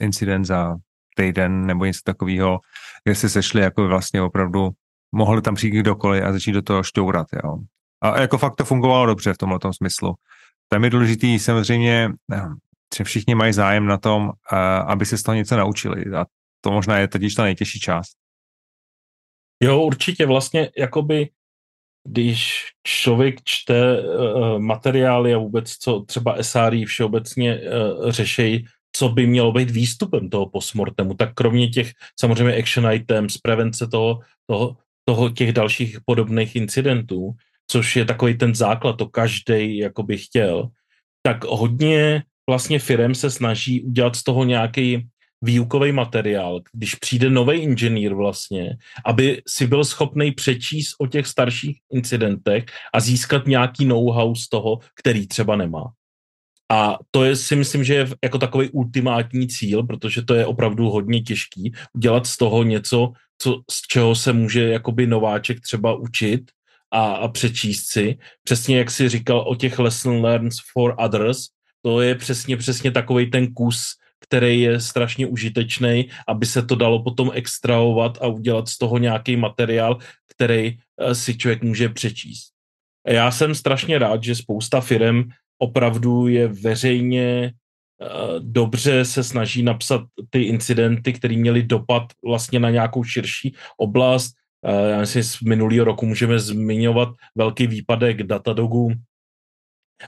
incident 0.00 0.46
za 0.46 0.76
týden 1.16 1.66
nebo 1.66 1.84
něco 1.84 2.00
takového, 2.04 2.60
kde 3.04 3.14
se 3.14 3.28
sešli 3.28 3.60
jako 3.60 3.88
vlastně 3.88 4.22
opravdu, 4.22 4.70
mohli 5.12 5.42
tam 5.42 5.54
přijít 5.54 5.80
kdokoliv 5.80 6.24
a 6.24 6.32
začít 6.32 6.52
do 6.52 6.62
toho 6.62 6.82
šťourat, 6.82 7.26
jo. 7.44 7.56
A 8.02 8.20
jako 8.20 8.38
fakt 8.38 8.56
to 8.56 8.64
fungovalo 8.64 9.06
dobře 9.06 9.32
v 9.32 9.38
tomhle 9.38 9.58
smyslu. 9.70 10.14
Tam 10.68 10.84
je 10.84 10.90
důležitý 10.90 11.38
samozřejmě, 11.38 12.12
že 12.96 13.04
všichni 13.04 13.34
mají 13.34 13.52
zájem 13.52 13.86
na 13.86 13.98
tom, 13.98 14.32
aby 14.86 15.06
se 15.06 15.18
z 15.18 15.22
toho 15.22 15.34
něco 15.34 15.56
naučili. 15.56 16.04
A 16.16 16.24
to 16.60 16.70
možná 16.70 16.98
je 16.98 17.08
totiž 17.08 17.34
ta 17.34 17.42
nejtěžší 17.42 17.80
část. 17.80 18.12
Jo, 19.62 19.80
určitě 19.80 20.26
vlastně 20.26 20.70
jakoby 20.78 21.28
když 22.06 22.64
člověk 22.86 23.34
čte 23.44 24.02
uh, 24.02 24.58
materiály 24.58 25.34
a 25.34 25.38
vůbec 25.38 25.72
co 25.72 26.00
třeba 26.00 26.36
SRI 26.40 26.84
všeobecně 26.84 27.60
uh, 27.60 28.10
řešejí, 28.10 28.66
co 28.96 29.08
by 29.08 29.26
mělo 29.26 29.52
být 29.52 29.70
výstupem 29.70 30.30
toho 30.30 30.46
postmortemu, 30.46 31.14
tak 31.14 31.34
kromě 31.34 31.68
těch 31.68 31.92
samozřejmě 32.20 32.56
action 32.56 32.92
items, 32.92 33.38
prevence 33.38 33.86
toho, 33.86 34.20
toho, 34.46 34.76
toho 35.04 35.30
těch 35.30 35.52
dalších 35.52 35.98
podobných 36.04 36.56
incidentů, 36.56 37.32
což 37.70 37.96
je 37.96 38.04
takový 38.04 38.38
ten 38.38 38.54
základ, 38.54 38.92
to 38.96 39.06
každý 39.06 39.78
jakoby 39.78 40.18
chtěl, 40.18 40.68
tak 41.22 41.44
hodně 41.44 42.22
vlastně 42.48 42.78
firm 42.78 43.14
se 43.14 43.30
snaží 43.30 43.82
udělat 43.82 44.16
z 44.16 44.22
toho 44.22 44.44
nějaký 44.44 45.08
výukový 45.46 45.92
materiál, 45.92 46.60
když 46.72 46.94
přijde 46.94 47.30
nový 47.30 47.58
inženýr 47.58 48.14
vlastně, 48.14 48.76
aby 49.06 49.42
si 49.46 49.66
byl 49.66 49.84
schopný 49.84 50.32
přečíst 50.32 50.94
o 50.98 51.06
těch 51.06 51.26
starších 51.26 51.78
incidentech 51.92 52.64
a 52.94 53.00
získat 53.00 53.46
nějaký 53.46 53.84
know-how 53.84 54.34
z 54.34 54.48
toho, 54.48 54.78
který 54.98 55.26
třeba 55.26 55.56
nemá. 55.56 55.94
A 56.72 56.98
to 57.10 57.24
je 57.24 57.36
si 57.36 57.56
myslím, 57.56 57.84
že 57.84 57.94
je 57.94 58.06
jako 58.24 58.38
takový 58.38 58.70
ultimátní 58.70 59.48
cíl, 59.48 59.82
protože 59.86 60.22
to 60.22 60.34
je 60.34 60.46
opravdu 60.46 60.90
hodně 60.90 61.22
těžký 61.22 61.72
udělat 61.94 62.26
z 62.26 62.36
toho 62.36 62.62
něco, 62.62 63.12
co, 63.38 63.62
z 63.70 63.82
čeho 63.86 64.14
se 64.14 64.32
může 64.32 64.68
jakoby 64.68 65.06
nováček 65.06 65.60
třeba 65.60 65.94
učit 65.94 66.50
a, 66.90 67.22
a 67.22 67.28
přečíst 67.28 67.86
si. 67.86 68.18
Přesně 68.42 68.78
jak 68.78 68.90
si 68.90 69.08
říkal 69.08 69.44
o 69.46 69.54
těch 69.54 69.78
lesson 69.78 70.22
learns 70.22 70.56
for 70.72 70.94
others, 70.98 71.54
to 71.82 72.00
je 72.00 72.14
přesně, 72.14 72.56
přesně 72.56 72.90
takový 72.90 73.30
ten 73.30 73.54
kus, 73.54 73.94
který 74.28 74.60
je 74.60 74.80
strašně 74.80 75.26
užitečný, 75.26 76.08
aby 76.28 76.46
se 76.46 76.62
to 76.62 76.74
dalo 76.74 77.02
potom 77.02 77.30
extrahovat 77.34 78.18
a 78.22 78.26
udělat 78.26 78.68
z 78.68 78.78
toho 78.78 78.98
nějaký 78.98 79.36
materiál, 79.36 79.98
který 80.34 80.78
eh, 81.00 81.14
si 81.14 81.38
člověk 81.38 81.62
může 81.62 81.88
přečíst. 81.88 82.52
Já 83.06 83.30
jsem 83.30 83.54
strašně 83.54 83.98
rád, 83.98 84.24
že 84.24 84.34
spousta 84.34 84.80
firm 84.80 85.22
opravdu 85.58 86.28
je 86.28 86.48
veřejně 86.48 87.52
eh, 87.52 88.06
dobře 88.40 89.04
se 89.04 89.24
snaží 89.24 89.62
napsat 89.62 90.02
ty 90.30 90.42
incidenty, 90.42 91.12
které 91.12 91.36
měly 91.36 91.62
dopad 91.62 92.02
vlastně 92.24 92.58
na 92.58 92.70
nějakou 92.70 93.04
širší 93.04 93.54
oblast. 93.78 94.32
Eh, 94.66 94.90
já 94.90 95.00
myslím, 95.00 95.22
z 95.22 95.40
minulého 95.40 95.84
roku 95.84 96.06
můžeme 96.06 96.38
zmiňovat 96.38 97.08
velký 97.34 97.66
výpadek 97.66 98.22
Datadogu, 98.22 98.92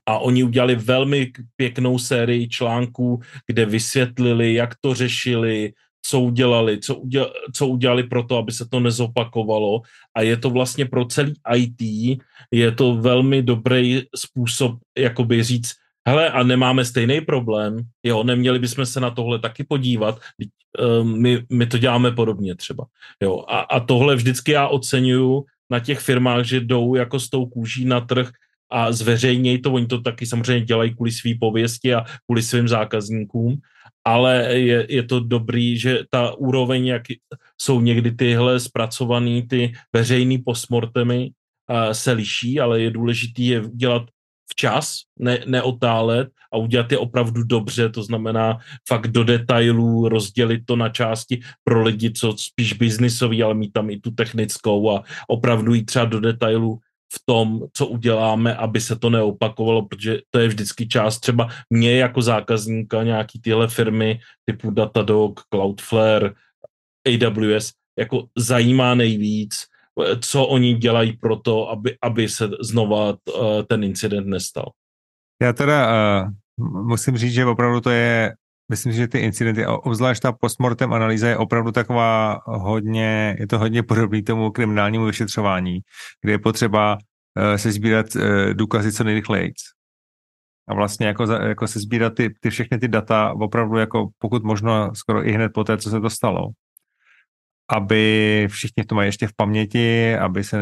a 0.07 0.19
oni 0.19 0.45
udělali 0.45 0.77
velmi 0.77 1.33
pěknou 1.57 1.99
sérii 1.99 2.49
článků, 2.49 3.21
kde 3.47 3.67
vysvětlili, 3.67 4.55
jak 4.55 4.75
to 4.81 4.95
řešili, 4.95 5.73
co 6.03 6.21
udělali, 6.21 6.79
co, 6.81 6.95
udělali, 6.95 7.33
co 7.55 7.67
udělali 7.67 8.03
pro 8.03 8.23
to, 8.23 8.37
aby 8.37 8.53
se 8.53 8.69
to 8.69 8.81
nezopakovalo. 8.81 9.81
A 10.17 10.23
je 10.23 10.37
to 10.37 10.51
vlastně 10.51 10.85
pro 10.85 11.05
celý 11.05 11.35
IT, 11.55 11.81
je 12.51 12.73
to 12.73 12.95
velmi 12.95 13.43
dobrý 13.43 14.03
způsob, 14.17 14.79
jakoby 14.99 15.43
říct, 15.43 15.73
hele, 16.09 16.31
a 16.31 16.43
nemáme 16.43 16.85
stejný 16.85 17.21
problém, 17.21 17.77
jo, 18.03 18.25
neměli 18.25 18.59
bychom 18.59 18.87
se 18.87 19.01
na 19.01 19.11
tohle 19.11 19.39
taky 19.39 19.65
podívat, 19.65 20.21
um, 21.01 21.21
my, 21.23 21.45
my 21.53 21.67
to 21.67 21.79
děláme 21.79 22.11
podobně 22.13 22.55
třeba, 22.55 22.85
jo, 23.23 23.45
a, 23.49 23.61
a 23.61 23.81
tohle 23.81 24.17
vždycky 24.17 24.53
já 24.53 24.69
oceňuju 24.69 25.45
na 25.71 25.81
těch 25.81 26.01
firmách, 26.01 26.45
že 26.45 26.61
jdou 26.61 26.95
jako 26.95 27.21
s 27.21 27.29
tou 27.29 27.47
kůží 27.47 27.85
na 27.85 28.01
trh, 28.01 28.31
a 28.71 28.93
zveřejnějí 28.93 29.63
to, 29.63 29.73
oni 29.73 29.87
to 29.87 30.01
taky 30.01 30.27
samozřejmě 30.27 30.67
dělají 30.67 30.95
kvůli 30.95 31.13
své 31.13 31.31
pověsti 31.41 31.95
a 31.95 32.05
kvůli 32.27 32.43
svým 32.43 32.69
zákazníkům, 32.69 33.57
ale 34.05 34.59
je, 34.59 34.87
je 34.89 35.03
to 35.03 35.21
dobrý, 35.21 35.79
že 35.79 35.99
ta 36.11 36.35
úroveň, 36.35 36.87
jak 36.87 37.03
jsou 37.61 37.81
někdy 37.81 38.13
tyhle 38.13 38.61
zpracované 38.61 39.43
ty 39.49 39.73
veřejný 39.93 40.39
postmortemy, 40.39 41.31
se 41.93 42.13
liší, 42.13 42.61
ale 42.61 42.81
je 42.81 42.91
důležitý 42.91 43.47
je 43.47 43.63
dělat 43.75 44.03
včas, 44.51 44.97
ne, 45.19 45.39
neotálet 45.47 46.29
a 46.53 46.57
udělat 46.57 46.93
je 46.93 46.99
opravdu 46.99 47.43
dobře, 47.45 47.89
to 47.89 48.03
znamená 48.03 48.59
fakt 48.89 49.09
do 49.09 49.25
detailů, 49.25 50.09
rozdělit 50.09 50.63
to 50.65 50.77
na 50.77 50.89
části 50.89 51.41
pro 51.65 51.83
lidi, 51.83 52.13
co 52.13 52.35
spíš 52.39 52.73
biznisový, 52.73 53.43
ale 53.43 53.55
mít 53.55 53.73
tam 53.73 53.91
i 53.91 54.01
tu 54.01 54.11
technickou 54.11 54.91
a 54.91 55.05
opravdu 55.29 55.75
jít 55.75 55.85
třeba 55.85 56.05
do 56.05 56.21
detailů 56.21 56.79
v 57.13 57.23
tom, 57.25 57.61
co 57.73 57.87
uděláme, 57.87 58.57
aby 58.57 58.81
se 58.81 58.99
to 58.99 59.11
neopakovalo, 59.11 59.87
protože 59.87 60.19
to 60.31 60.39
je 60.39 60.49
vždycky 60.49 60.89
část 60.89 61.19
třeba 61.19 61.49
mě 61.71 61.97
jako 61.97 62.23
zákazníka 62.23 63.03
nějaký 63.03 63.41
tyhle 63.41 63.69
firmy 63.69 64.21
typu 64.45 64.71
Datadog, 64.71 65.41
Cloudflare, 65.51 66.33
AWS, 67.07 67.73
jako 67.99 68.27
zajímá 68.37 68.95
nejvíc, 68.95 69.65
co 70.21 70.47
oni 70.47 70.75
dělají 70.75 71.17
pro 71.17 71.37
to, 71.37 71.71
aby, 71.71 71.97
aby 72.03 72.29
se 72.29 72.51
znova 72.61 73.11
uh, 73.11 73.17
ten 73.69 73.85
incident 73.85 74.27
nestal. 74.27 74.71
Já 75.43 75.53
teda 75.53 75.89
uh, 76.27 76.87
musím 76.87 77.17
říct, 77.17 77.33
že 77.33 77.47
opravdu 77.47 77.81
to 77.81 77.91
je, 77.91 78.35
myslím, 78.69 78.93
že 78.93 79.09
ty 79.09 79.19
incidenty, 79.19 79.67
obzvlášť 79.67 80.23
ta 80.23 80.33
postmortem 80.33 80.93
analýza 80.93 81.29
je 81.29 81.37
opravdu 81.37 81.73
taková 81.73 82.41
hodně, 82.47 83.37
je 83.39 83.47
to 83.47 83.59
hodně 83.59 83.83
podobný 83.83 84.23
tomu 84.23 84.51
kriminálnímu 84.51 85.05
vyšetřování, 85.05 85.81
kde 86.23 86.33
je 86.33 86.39
potřeba 86.39 86.95
uh, 86.95 87.57
se 87.57 87.73
sbírat 87.73 88.07
uh, 88.17 88.23
důkazy 88.53 88.93
co 88.93 89.05
nejrychleji. 89.05 89.53
A 90.69 90.75
vlastně 90.75 91.07
jako, 91.07 91.33
jako 91.33 91.69
se 91.69 91.81
sbírat 91.81 92.15
ty, 92.15 92.35
ty 92.41 92.51
všechny 92.51 92.79
ty 92.79 92.89
data 92.89 93.33
opravdu 93.33 93.77
jako 93.77 94.09
pokud 94.19 94.45
možno 94.45 94.95
skoro 94.95 95.29
i 95.29 95.33
hned 95.33 95.53
po 95.53 95.65
té, 95.65 95.79
co 95.79 95.91
se 95.91 96.01
to 96.01 96.11
stalo 96.11 96.49
aby 97.71 98.47
všichni 98.51 98.85
to 98.85 98.95
mají 98.95 99.09
ještě 99.09 99.27
v 99.27 99.33
paměti, 99.37 100.17
aby 100.17 100.45
se 100.45 100.59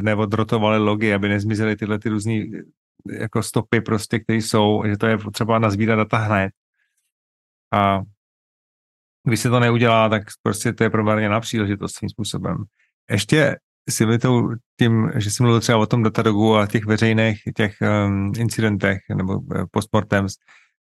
neodrotovali 0.00 0.78
logy, 0.78 1.14
aby 1.14 1.28
nezmizely 1.28 1.76
tyhle 1.76 1.98
ty 1.98 2.08
různé 2.08 2.44
jako 3.12 3.42
stopy 3.42 3.80
prostě, 3.80 4.18
které 4.18 4.36
jsou, 4.36 4.82
že 4.86 4.96
to 4.96 5.06
je 5.06 5.18
potřeba 5.18 5.58
nazbírat 5.58 5.96
data 5.96 6.16
hned. 6.16 6.52
A 7.76 8.00
když 9.28 9.40
se 9.40 9.50
to 9.50 9.60
neudělá, 9.60 10.08
tak 10.08 10.22
prostě 10.42 10.72
to 10.72 10.84
je 10.84 10.90
promarněná 10.90 11.40
příležitost 11.40 11.94
svým 11.94 12.10
způsobem. 12.10 12.56
Ještě 13.10 13.56
si 13.90 14.06
mi 14.06 14.18
to 14.18 14.48
tím, 14.78 15.10
že 15.16 15.30
jsem 15.30 15.44
mluvil 15.44 15.60
třeba 15.60 15.78
o 15.78 15.86
tom 15.86 16.02
datadogu 16.02 16.56
a 16.56 16.66
těch 16.66 16.84
veřejných 16.86 17.42
těch 17.56 17.76
um, 17.80 18.32
incidentech 18.38 18.98
nebo 19.14 19.38
uh, 19.38 19.64
postmortems, 19.70 20.34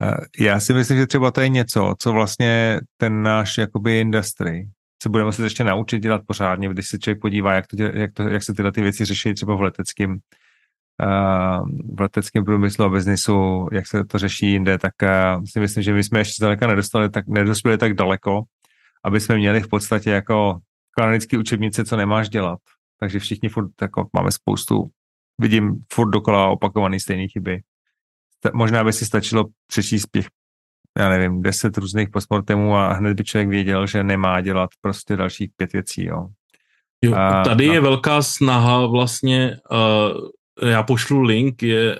uh, 0.03 0.17
já 0.39 0.59
si 0.59 0.73
myslím, 0.73 0.97
že 0.97 1.07
třeba 1.07 1.31
to 1.31 1.41
je 1.41 1.49
něco, 1.49 1.93
co 1.99 2.13
vlastně 2.13 2.79
ten 2.97 3.23
náš 3.23 3.57
jakoby 3.57 3.99
industry, 3.99 4.69
se 5.03 5.09
budeme 5.09 5.25
muset 5.25 5.43
ještě 5.43 5.63
naučit 5.63 5.99
dělat 5.99 6.21
pořádně, 6.27 6.69
když 6.69 6.87
se 6.87 6.99
člověk 6.99 7.21
podívá, 7.21 7.53
jak, 7.53 7.67
to, 7.67 7.75
jak, 7.83 8.13
to, 8.13 8.23
jak 8.23 8.43
se 8.43 8.53
tyhle 8.53 8.71
ty 8.71 8.81
věci 8.81 9.05
řeší 9.05 9.33
třeba 9.33 9.55
v 9.55 9.61
leteckém 9.61 10.17
v 11.93 12.01
leteckém 12.01 12.45
průmyslu 12.45 12.85
a 12.85 12.89
biznisu, 12.89 13.67
jak 13.71 13.87
se 13.87 14.05
to 14.05 14.19
řeší 14.19 14.51
jinde, 14.51 14.77
tak 14.77 14.93
uh, 15.03 15.43
si 15.45 15.59
myslím, 15.59 15.83
že 15.83 15.93
my 15.93 16.03
jsme 16.03 16.19
ještě 16.19 16.35
zdaleka 16.39 16.67
nedostali, 16.67 17.09
tak, 17.09 17.27
nedospěli 17.27 17.77
tak 17.77 17.93
daleko, 17.93 18.43
aby 19.03 19.19
jsme 19.19 19.35
měli 19.35 19.61
v 19.61 19.67
podstatě 19.67 20.09
jako 20.09 20.59
kanonické 20.97 21.37
učebnice, 21.37 21.85
co 21.85 21.97
nemáš 21.97 22.29
dělat. 22.29 22.59
Takže 22.99 23.19
všichni 23.19 23.49
furt 23.49 23.71
jako 23.81 24.07
máme 24.13 24.31
spoustu, 24.31 24.89
vidím 25.41 25.83
furt 25.93 26.09
dokola 26.09 26.47
opakovaný 26.47 26.99
stejné 26.99 27.27
chyby. 27.27 27.61
Možná 28.53 28.83
by 28.83 28.93
si 28.93 29.05
stačilo 29.05 29.45
přečíst 29.67 30.07
těch 30.11 30.25
já 30.99 31.09
nevím, 31.09 31.41
deset 31.41 31.77
různých 31.77 32.09
postmortemů 32.09 32.75
a 32.75 32.93
hned 32.93 33.13
by 33.13 33.23
člověk 33.23 33.49
věděl, 33.49 33.87
že 33.87 34.03
nemá 34.03 34.41
dělat 34.41 34.69
prostě 34.81 35.15
dalších 35.15 35.51
pět 35.55 35.73
věcí, 35.73 36.05
jo. 36.05 36.27
jo 37.01 37.15
tady 37.45 37.69
a... 37.69 37.73
je 37.73 37.81
velká 37.81 38.21
snaha 38.21 38.85
vlastně, 38.85 39.57
uh, 39.71 40.29
já 40.61 40.83
pošlu 40.83 41.21
link, 41.21 41.63
je, 41.63 41.99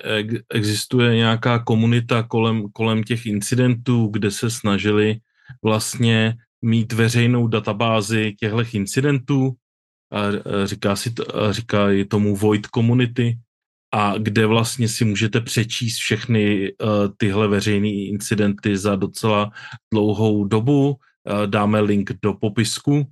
existuje 0.54 1.16
nějaká 1.16 1.60
komunita 1.60 2.24
kolem, 2.24 2.64
kolem 2.74 3.04
těch 3.04 3.26
incidentů, 3.26 4.08
kde 4.08 4.32
se 4.32 4.50
snažili 4.50 5.18
vlastně 5.64 6.38
mít 6.62 6.94
veřejnou 6.94 7.48
databázi 7.48 8.36
těchto 8.40 8.64
incidentů, 8.74 9.54
a 10.12 10.22
říká, 10.68 10.96
si, 10.96 11.14
říká 11.52 11.88
tomu 12.08 12.36
Void 12.36 12.68
Community, 12.68 13.38
a 13.92 14.18
kde 14.18 14.46
vlastně 14.46 14.88
si 14.88 15.06
můžete 15.06 15.42
přečíst 15.42 15.98
všechny 15.98 16.72
uh, 16.72 16.90
tyhle 17.18 17.48
veřejné 17.48 17.90
incidenty 17.90 18.78
za 18.78 18.96
docela 18.96 19.52
dlouhou 19.94 20.44
dobu. 20.44 20.90
Uh, 20.90 21.48
dáme 21.48 21.80
link 21.80 22.12
do 22.22 22.34
popisku, 22.34 23.08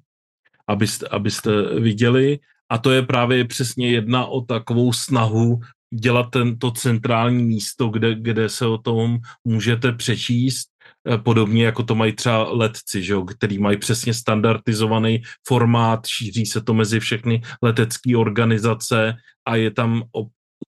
abyste, 0.68 1.08
abyste 1.08 1.80
viděli. 1.80 2.40
A 2.72 2.78
to 2.78 2.92
je 2.92 3.02
právě 3.02 3.46
přesně 3.46 3.90
jedna 3.90 4.26
o 4.26 4.42
takovou 4.42 4.94
snahu 4.94 5.60
dělat 5.94 6.30
tento 6.30 6.72
centrální 6.72 7.44
místo, 7.44 7.88
kde, 7.88 8.16
kde 8.16 8.50
se 8.50 8.66
o 8.66 8.78
tom 8.78 9.18
můžete 9.44 9.92
přečíst, 9.92 10.68
eh, 11.10 11.18
podobně 11.18 11.66
jako 11.66 11.84
to 11.84 11.96
mají 11.96 12.14
třeba 12.14 12.52
letci, 12.52 13.04
že 13.04 13.14
jo, 13.14 13.24
který 13.26 13.60
mají 13.60 13.78
přesně 13.78 14.14
standardizovaný 14.14 15.22
formát, 15.48 16.08
šíří 16.08 16.46
se 16.46 16.62
to 16.62 16.74
mezi 16.74 17.00
všechny 17.00 17.42
letecké 17.62 18.18
organizace 18.18 19.16
a 19.46 19.56
je 19.56 19.72
tam 19.72 20.04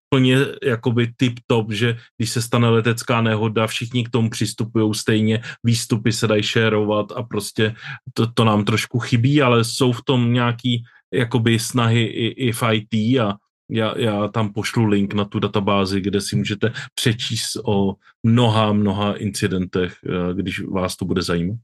úplně 0.10 0.38
jakoby 0.64 1.08
tip-top, 1.18 1.72
že 1.72 1.98
když 2.18 2.30
se 2.30 2.42
stane 2.42 2.70
letecká 2.70 3.22
nehoda, 3.22 3.68
všichni 3.68 4.04
k 4.04 4.10
tomu 4.10 4.30
přistupují 4.30 4.94
stejně, 4.94 5.42
výstupy 5.64 6.12
se 6.12 6.28
dají 6.28 6.44
šérovat 6.44 7.12
a 7.12 7.24
prostě 7.24 7.76
to, 8.14 8.28
to 8.28 8.44
nám 8.44 8.66
trošku 8.66 9.00
chybí, 9.00 9.42
ale 9.42 9.64
jsou 9.64 9.92
v 9.92 10.04
tom 10.04 10.34
nějaký 10.34 10.84
jakoby 11.16 11.60
snahy 11.60 12.04
i, 12.04 12.28
i 12.48 12.52
v 12.52 12.64
IT 12.74 13.20
a 13.20 13.36
já, 13.70 13.98
já 13.98 14.28
tam 14.28 14.54
pošlu 14.54 14.86
link 14.86 15.14
na 15.14 15.26
tu 15.26 15.40
databázi, 15.40 16.02
kde 16.02 16.22
si 16.22 16.36
můžete 16.36 16.74
přečíst 16.96 17.58
o 17.66 17.94
mnoha, 18.24 18.74
mnoha 18.74 19.16
incidentech, 19.16 19.96
eh, 20.06 20.34
když 20.34 20.62
vás 20.62 20.96
to 20.96 21.06
bude 21.06 21.22
zajímat 21.22 21.60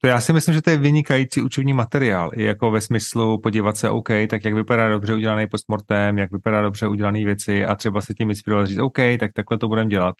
to 0.00 0.06
já 0.06 0.20
si 0.20 0.32
myslím, 0.32 0.54
že 0.54 0.62
to 0.62 0.70
je 0.70 0.76
vynikající 0.76 1.42
učební 1.42 1.72
materiál, 1.72 2.30
i 2.34 2.42
jako 2.42 2.70
ve 2.70 2.80
smyslu 2.80 3.40
podívat 3.40 3.76
se, 3.76 3.90
OK, 3.90 4.08
tak 4.30 4.44
jak 4.44 4.54
vypadá 4.54 4.88
dobře 4.88 5.14
udělaný 5.14 5.46
postmortem, 5.46 6.18
jak 6.18 6.32
vypadá 6.32 6.62
dobře 6.62 6.88
udělané 6.88 7.24
věci 7.24 7.64
a 7.64 7.74
třeba 7.74 8.00
se 8.00 8.14
tím 8.14 8.30
inspirovat 8.30 8.66
říct, 8.66 8.78
OK, 8.78 8.98
tak 9.20 9.32
takhle 9.32 9.58
to 9.58 9.68
budeme 9.68 9.90
dělat. 9.90 10.14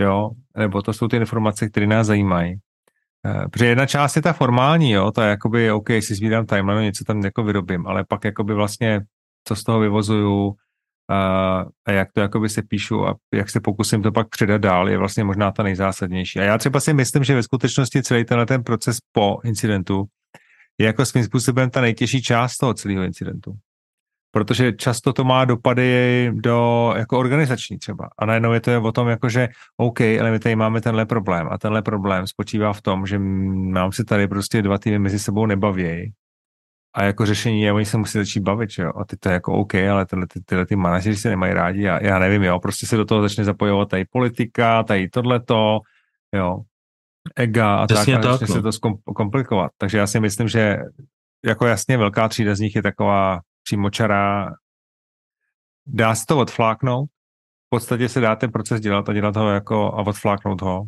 Jo, 0.00 0.30
nebo 0.56 0.82
to 0.82 0.92
jsou 0.92 1.08
ty 1.08 1.16
informace, 1.16 1.68
které 1.68 1.86
nás 1.86 2.06
zajímají. 2.06 2.54
Eh, 3.26 3.48
protože 3.48 3.66
jedna 3.66 3.86
část 3.86 4.16
je 4.16 4.22
ta 4.22 4.32
formální, 4.32 4.90
jo, 4.90 5.10
to 5.10 5.22
je 5.22 5.28
jakoby, 5.28 5.70
OK, 5.70 5.88
si 6.00 6.14
sbírám 6.14 6.46
timeline, 6.46 6.84
něco 6.84 7.04
tam 7.04 7.20
jako 7.24 7.44
vyrobím, 7.44 7.86
ale 7.86 8.04
pak 8.04 8.24
jakoby 8.24 8.54
vlastně, 8.54 9.00
co 9.44 9.56
z 9.56 9.64
toho 9.64 9.80
vyvozuju, 9.80 10.56
a, 11.10 11.64
a 11.84 11.92
jak 11.92 12.12
to 12.12 12.20
jakoby 12.20 12.48
se 12.48 12.62
píšu 12.62 13.06
a 13.06 13.16
jak 13.34 13.50
se 13.50 13.60
pokusím 13.60 14.02
to 14.02 14.12
pak 14.12 14.28
předat 14.28 14.60
dál, 14.60 14.88
je 14.88 14.98
vlastně 14.98 15.24
možná 15.24 15.52
ta 15.52 15.62
nejzásadnější. 15.62 16.40
A 16.40 16.42
já 16.42 16.58
třeba 16.58 16.80
si 16.80 16.94
myslím, 16.94 17.24
že 17.24 17.34
ve 17.34 17.42
skutečnosti 17.42 18.02
celý 18.02 18.24
tenhle 18.24 18.46
ten 18.46 18.62
proces 18.62 18.98
po 19.12 19.38
incidentu 19.44 20.04
je 20.78 20.86
jako 20.86 21.04
svým 21.04 21.24
způsobem 21.24 21.70
ta 21.70 21.80
nejtěžší 21.80 22.22
část 22.22 22.56
toho 22.56 22.74
celého 22.74 23.02
incidentu. 23.02 23.54
Protože 24.36 24.72
často 24.72 25.12
to 25.12 25.24
má 25.24 25.44
dopady 25.44 26.30
do 26.34 26.92
jako 26.96 27.18
organizační 27.18 27.78
třeba. 27.78 28.08
A 28.18 28.26
najednou 28.26 28.52
je 28.52 28.60
to 28.60 28.82
o 28.82 28.92
tom, 28.92 29.08
jako 29.08 29.28
že 29.28 29.48
OK, 29.76 30.00
ale 30.00 30.30
my 30.30 30.38
tady 30.38 30.56
máme 30.56 30.80
tenhle 30.80 31.06
problém. 31.06 31.48
A 31.50 31.58
tenhle 31.58 31.82
problém 31.82 32.26
spočívá 32.26 32.72
v 32.72 32.82
tom, 32.82 33.06
že 33.06 33.18
nám 33.72 33.92
se 33.92 34.04
tady 34.04 34.28
prostě 34.28 34.62
dva 34.62 34.78
týmy 34.78 34.98
mezi 34.98 35.18
sebou 35.18 35.46
nebaví 35.46 36.12
a 36.94 37.04
jako 37.04 37.26
řešení 37.26 37.62
je, 37.62 37.72
oni 37.72 37.84
se 37.84 37.96
musí 37.96 38.18
začít 38.18 38.40
bavit, 38.40 38.70
jo. 38.78 38.92
A 38.96 39.04
ty 39.04 39.16
to 39.16 39.28
je 39.28 39.32
jako 39.32 39.52
OK, 39.52 39.74
ale 39.74 40.06
tyhle, 40.06 40.26
ty, 40.26 40.40
tyhle 40.40 40.66
ty 40.66 40.76
manažeři 40.76 41.16
se 41.16 41.28
nemají 41.28 41.54
rádi. 41.54 41.82
Já, 41.82 42.04
já 42.04 42.18
nevím, 42.18 42.42
jo. 42.42 42.58
Prostě 42.60 42.86
se 42.86 42.96
do 42.96 43.04
toho 43.04 43.22
začne 43.22 43.44
zapojovat 43.44 43.88
tady 43.88 44.04
politika, 44.04 44.82
tady 44.82 45.08
tohleto, 45.08 45.80
jo. 46.34 46.60
Ega 47.36 47.76
a 47.76 47.86
Přesně 47.86 48.14
tak, 48.14 48.24
a 48.24 48.36
začne 48.36 48.60
no. 48.60 48.72
se 48.72 48.80
to 48.80 49.12
komplikovat. 49.14 49.72
Takže 49.78 49.98
já 49.98 50.06
si 50.06 50.20
myslím, 50.20 50.48
že 50.48 50.78
jako 51.44 51.66
jasně 51.66 51.96
velká 51.96 52.28
třída 52.28 52.54
z 52.54 52.60
nich 52.60 52.76
je 52.76 52.82
taková 52.82 53.40
přímočará. 53.66 54.50
Dá 55.86 56.14
se 56.14 56.26
to 56.26 56.38
odfláknout, 56.38 57.08
v 57.66 57.68
podstatě 57.68 58.08
se 58.08 58.20
dá 58.20 58.36
ten 58.36 58.52
proces 58.52 58.80
dělat 58.80 59.08
a 59.08 59.12
dělat 59.12 59.36
ho 59.36 59.50
jako 59.50 59.86
a 59.86 60.06
odfláknout 60.06 60.62
ho. 60.62 60.84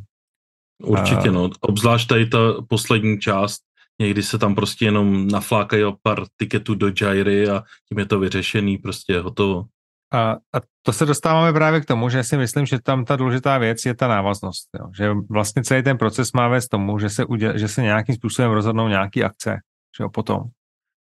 Určitě, 0.82 1.30
no. 1.30 1.50
Obzvlášť 1.60 2.08
tady 2.08 2.26
ta 2.26 2.38
poslední 2.68 3.18
část, 3.18 3.68
Někdy 4.00 4.22
se 4.22 4.38
tam 4.38 4.54
prostě 4.54 4.84
jenom 4.84 5.28
naflákají 5.28 5.84
o 5.84 5.96
pár 6.02 6.24
tiketů 6.36 6.74
do 6.74 6.90
Jairy 7.00 7.48
a 7.48 7.62
tím 7.88 7.98
je 7.98 8.06
to 8.06 8.18
vyřešený, 8.18 8.78
prostě 8.78 9.20
hotovo. 9.20 9.64
A, 10.12 10.32
a 10.32 10.60
to 10.82 10.92
se 10.92 11.06
dostáváme 11.06 11.52
právě 11.52 11.80
k 11.80 11.84
tomu, 11.84 12.08
že 12.08 12.24
si 12.24 12.36
myslím, 12.36 12.66
že 12.66 12.78
tam 12.78 13.04
ta 13.04 13.16
důležitá 13.16 13.58
věc 13.58 13.86
je 13.86 13.94
ta 13.94 14.08
návaznost. 14.08 14.68
Jo? 14.80 14.90
Že 14.96 15.14
vlastně 15.30 15.62
celý 15.62 15.82
ten 15.82 15.98
proces 15.98 16.32
má 16.32 16.48
vést 16.48 16.68
tomu, 16.68 16.98
že 16.98 17.10
se, 17.10 17.24
uděl, 17.24 17.58
že 17.58 17.68
se 17.68 17.82
nějakým 17.82 18.14
způsobem 18.14 18.50
rozhodnou 18.50 18.88
nějaký 18.88 19.24
akce 19.24 19.58
že 19.98 20.04
jo, 20.04 20.08
potom. 20.08 20.42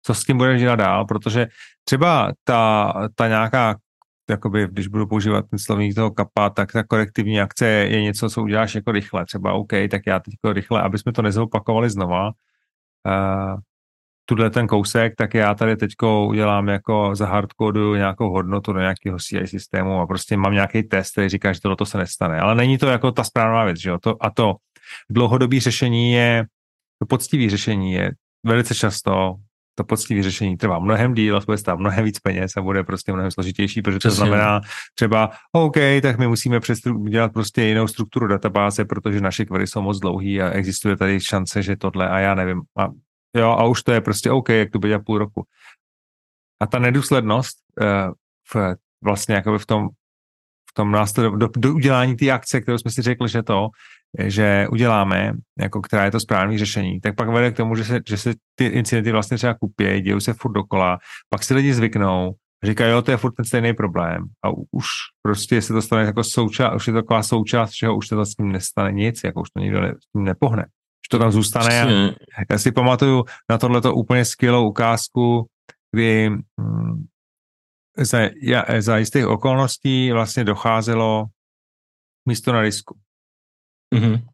Co 0.06 0.14
s 0.14 0.24
tím 0.24 0.38
budeš 0.38 0.60
dělat 0.60 0.76
dál, 0.76 1.04
protože 1.04 1.46
třeba 1.84 2.32
ta, 2.44 2.92
ta 3.14 3.28
nějaká 3.28 3.76
jakoby, 4.30 4.68
když 4.70 4.88
budu 4.88 5.06
používat 5.06 5.44
ten 5.50 5.58
slovník 5.58 5.94
toho 5.94 6.10
kapa, 6.10 6.50
tak 6.50 6.72
ta 6.72 6.82
korektivní 6.82 7.40
akce 7.40 7.66
je 7.66 8.02
něco, 8.02 8.30
co 8.30 8.42
uděláš 8.42 8.74
jako 8.74 8.92
rychle. 8.92 9.24
Třeba 9.24 9.52
OK, 9.52 9.72
tak 9.90 10.02
já 10.06 10.18
teď 10.18 10.34
jako 10.34 10.52
rychle, 10.52 10.82
aby 10.82 10.98
jsme 10.98 11.12
to 11.12 11.22
nezopakovali 11.22 11.90
znova, 11.90 12.26
uh, 12.26 13.60
tuhle 14.24 14.50
ten 14.50 14.66
kousek, 14.66 15.14
tak 15.16 15.34
já 15.34 15.54
tady 15.54 15.76
teď 15.76 15.92
udělám 16.26 16.68
jako 16.68 17.14
za 17.14 17.26
hardcodu 17.26 17.94
nějakou 17.94 18.30
hodnotu 18.30 18.72
do 18.72 18.80
nějakého 18.80 19.18
CI 19.18 19.46
systému 19.46 20.00
a 20.00 20.06
prostě 20.06 20.36
mám 20.36 20.52
nějaký 20.52 20.82
test, 20.82 21.12
který 21.12 21.28
říká, 21.28 21.52
že 21.52 21.60
tohle 21.60 21.76
se 21.84 21.98
nestane. 21.98 22.40
Ale 22.40 22.54
není 22.54 22.78
to 22.78 22.86
jako 22.86 23.12
ta 23.12 23.24
správná 23.24 23.64
věc, 23.64 23.80
že 23.80 23.90
jo? 23.90 23.98
To, 23.98 24.24
a 24.24 24.30
to 24.30 24.54
dlouhodobý 25.10 25.60
řešení 25.60 26.12
je, 26.12 26.44
to 26.98 27.06
poctivý 27.06 27.50
řešení 27.50 27.92
je 27.92 28.10
velice 28.46 28.74
často 28.74 29.34
to 29.78 29.84
poctivé 29.84 30.22
řešení 30.22 30.56
trvá 30.56 30.78
mnohem 30.78 31.14
díl, 31.14 31.40
bude 31.46 31.58
stát 31.58 31.78
mnohem 31.78 32.04
víc 32.04 32.18
peněz 32.18 32.56
a 32.56 32.62
bude 32.62 32.84
prostě 32.84 33.12
mnohem 33.12 33.30
složitější, 33.30 33.82
protože 33.82 33.98
to 33.98 34.10
znamená 34.10 34.60
třeba, 34.94 35.30
OK, 35.52 35.76
tak 36.02 36.18
my 36.18 36.26
musíme 36.26 36.60
dělat 37.08 37.32
prostě 37.32 37.62
jinou 37.62 37.88
strukturu 37.88 38.26
databáze, 38.26 38.84
protože 38.84 39.20
naše 39.20 39.44
query 39.44 39.66
jsou 39.66 39.82
moc 39.82 39.98
dlouhý 39.98 40.42
a 40.42 40.50
existuje 40.50 40.96
tady 40.96 41.20
šance, 41.20 41.62
že 41.62 41.76
tohle 41.76 42.08
a 42.08 42.18
já 42.18 42.34
nevím. 42.34 42.62
A, 42.78 42.88
jo, 43.36 43.50
a 43.50 43.64
už 43.64 43.82
to 43.82 43.92
je 43.92 44.00
prostě 44.00 44.30
OK, 44.30 44.48
jak 44.48 44.70
to 44.70 44.78
bude 44.78 44.98
půl 44.98 45.18
roku. 45.18 45.44
A 46.60 46.66
ta 46.66 46.78
nedůslednost 46.78 47.56
uh, 47.80 48.12
v, 48.54 48.76
vlastně 49.04 49.34
jako 49.34 49.58
v 49.58 49.66
tom, 49.66 49.88
v 50.70 50.74
tom 50.74 50.90
nástroj, 50.90 51.32
do, 51.36 51.48
do 51.56 51.74
udělání 51.74 52.16
té 52.16 52.30
akce, 52.30 52.60
kterou 52.60 52.78
jsme 52.78 52.90
si 52.90 53.02
řekli, 53.02 53.28
že 53.28 53.42
to, 53.42 53.68
že 54.18 54.66
uděláme, 54.70 55.32
jako 55.58 55.80
která 55.80 56.04
je 56.04 56.10
to 56.10 56.20
správné 56.20 56.58
řešení, 56.58 57.00
tak 57.00 57.14
pak 57.14 57.28
vede 57.28 57.50
k 57.50 57.56
tomu, 57.56 57.74
že 57.74 57.84
se, 57.84 58.00
že 58.08 58.16
se 58.16 58.34
ty 58.54 58.66
incidenty 58.66 59.12
vlastně 59.12 59.36
třeba 59.36 59.54
kupějí, 59.54 60.02
dějí 60.02 60.20
se 60.20 60.32
furt 60.32 60.52
dokola, 60.52 60.98
pak 61.28 61.42
si 61.42 61.54
lidi 61.54 61.74
zvyknou, 61.74 62.34
říkají, 62.64 62.92
jo, 62.92 63.02
to 63.02 63.10
je 63.10 63.16
furt 63.16 63.32
ten 63.32 63.44
stejný 63.44 63.74
problém 63.74 64.24
a 64.44 64.48
už 64.70 64.86
prostě 65.22 65.62
se 65.62 65.72
to 65.72 65.82
stane 65.82 66.02
jako 66.02 66.24
součást, 66.24 66.76
už 66.76 66.86
je 66.86 66.92
to 66.92 66.98
taková 66.98 67.22
součást, 67.22 67.70
čeho 67.70 67.96
už 67.96 68.08
se 68.08 68.16
s 68.24 68.34
tím 68.34 68.52
nestane 68.52 68.92
nic, 68.92 69.20
jako 69.24 69.40
už 69.40 69.50
to 69.50 69.60
nikdo 69.60 69.80
ne, 69.80 69.94
s 70.00 70.12
tím 70.12 70.24
nepohne. 70.24 70.66
Už 71.06 71.08
to 71.10 71.18
tam 71.18 71.32
zůstane. 71.32 71.74
Já, 71.74 72.14
já 72.50 72.58
si 72.58 72.72
pamatuju 72.72 73.24
na 73.50 73.58
tohleto 73.58 73.94
úplně 73.94 74.24
skvělou 74.24 74.68
ukázku, 74.68 75.46
kdy 75.92 76.30
hm, 76.60 77.06
za, 77.98 78.18
ja, 78.42 78.64
za 78.78 78.96
jistých 78.96 79.26
okolností 79.26 80.12
vlastně 80.12 80.44
docházelo 80.44 81.24
místo 82.28 82.52
na 82.52 82.60
risku. 82.60 82.98
Mm-hmm. 83.94 84.26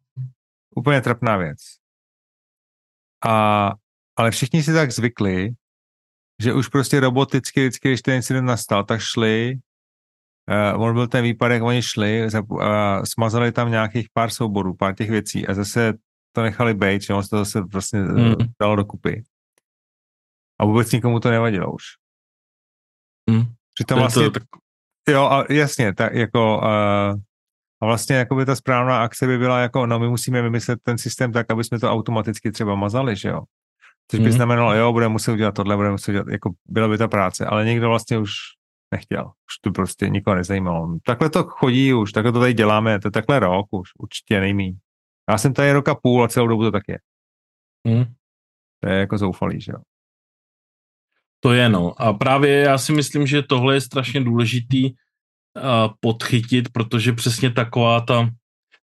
Úplně 0.77 1.01
trapná 1.01 1.37
věc. 1.37 1.59
A, 3.25 3.73
ale 4.17 4.31
všichni 4.31 4.63
si 4.63 4.73
tak 4.73 4.91
zvykli, 4.91 5.51
že 6.43 6.55
už 6.55 6.69
prostě 6.69 7.01
roboticky 7.01 7.61
vždycky, 7.61 7.89
když 7.89 8.03
ten 8.03 8.15
incident 8.15 8.47
nastal, 8.47 8.85
tak 8.85 9.01
šli, 9.01 9.59
uh, 10.75 10.83
on 10.83 10.95
byl 10.95 11.09
ten 11.09 11.25
výpadek, 11.25 11.63
oni 11.63 11.83
šli, 11.83 12.27
uh, 12.49 13.03
smazali 13.03 13.53
tam 13.53 13.71
nějakých 13.71 14.09
pár 14.13 14.31
souborů, 14.31 14.75
pár 14.75 14.95
těch 14.95 15.11
věcí 15.11 15.47
a 15.47 15.55
zase 15.55 15.93
to 16.33 16.43
nechali 16.43 16.75
být, 16.75 17.03
že 17.03 17.15
on 17.15 17.23
se 17.23 17.31
to 17.31 17.39
zase 17.39 17.61
vlastně 17.61 18.01
mm. 18.01 18.35
dalo 18.61 18.77
dokupy. 18.77 19.25
A 20.61 20.65
vůbec 20.65 20.93
nikomu 20.93 21.21
to 21.21 21.31
nevadilo 21.31 21.73
už. 21.73 21.85
Mm. 23.31 23.43
Přitom 23.75 23.99
vlastně, 23.99 24.25
to, 24.25 24.31
tak... 24.31 24.43
jo, 25.09 25.25
a 25.25 25.53
jasně, 25.53 25.95
tak 25.95 26.15
jako 26.15 26.59
uh, 26.59 27.21
a 27.83 27.87
vlastně 27.87 28.17
jakoby 28.17 28.47
ta 28.47 28.57
správná 28.57 29.03
akce 29.03 29.27
by 29.27 29.39
byla 29.39 29.59
jako, 29.59 29.87
no 29.87 29.99
my 29.99 30.09
musíme 30.09 30.43
vymyslet 30.43 30.79
ten 30.83 30.99
systém 30.99 31.33
tak, 31.33 31.51
aby 31.51 31.65
jsme 31.65 31.81
to 31.81 31.93
automaticky 31.93 32.53
třeba 32.53 32.75
mazali, 32.75 33.17
že 33.17 33.29
jo. 33.29 33.43
Což 34.11 34.21
by 34.21 34.27
mm. 34.27 34.33
znamenalo, 34.33 34.75
jo, 34.75 34.93
budeme 34.93 35.13
muset 35.13 35.33
udělat 35.33 35.55
tohle, 35.55 35.77
budeme 35.77 35.93
muset 35.93 36.11
udělat, 36.11 36.29
jako 36.29 36.51
byla 36.69 36.89
by 36.89 36.99
ta 36.99 37.09
práce, 37.09 37.47
ale 37.47 37.65
někdo 37.65 37.89
vlastně 37.89 38.19
už 38.19 38.31
nechtěl. 38.93 39.25
Už 39.25 39.59
to 39.61 39.71
prostě 39.71 40.09
nikoho 40.09 40.37
nezajímalo. 40.37 40.99
Takhle 41.07 41.31
to 41.31 41.45
chodí 41.45 41.95
už, 41.95 42.13
takhle 42.13 42.33
to 42.33 42.41
tady 42.41 42.55
děláme, 42.55 43.01
to 43.01 43.09
je 43.09 43.13
takhle 43.13 43.39
rok 43.39 43.67
už, 43.71 43.89
určitě 43.99 44.41
nejmí. 44.41 44.79
Já 45.31 45.39
jsem 45.39 45.55
tady 45.55 45.73
roka 45.73 45.95
půl 45.95 46.25
a 46.25 46.29
celou 46.29 46.47
dobu 46.47 46.63
to 46.63 46.71
tak 46.71 46.83
je. 46.89 46.99
Mm. 47.89 48.05
To 48.81 48.89
je 48.89 48.99
jako 48.99 49.19
zoufalý, 49.19 49.61
že 49.61 49.73
jo. 49.73 49.79
To 51.41 51.53
je 51.53 51.69
no. 51.69 52.03
A 52.03 52.13
právě 52.13 52.61
já 52.61 52.79
si 52.79 52.93
myslím, 52.93 53.27
že 53.27 53.43
tohle 53.43 53.75
je 53.75 53.81
strašně 53.81 54.21
důležitý 54.21 54.95
podchytit, 56.01 56.69
protože 56.73 57.13
přesně 57.13 57.51
taková 57.51 58.01
ta, 58.01 58.29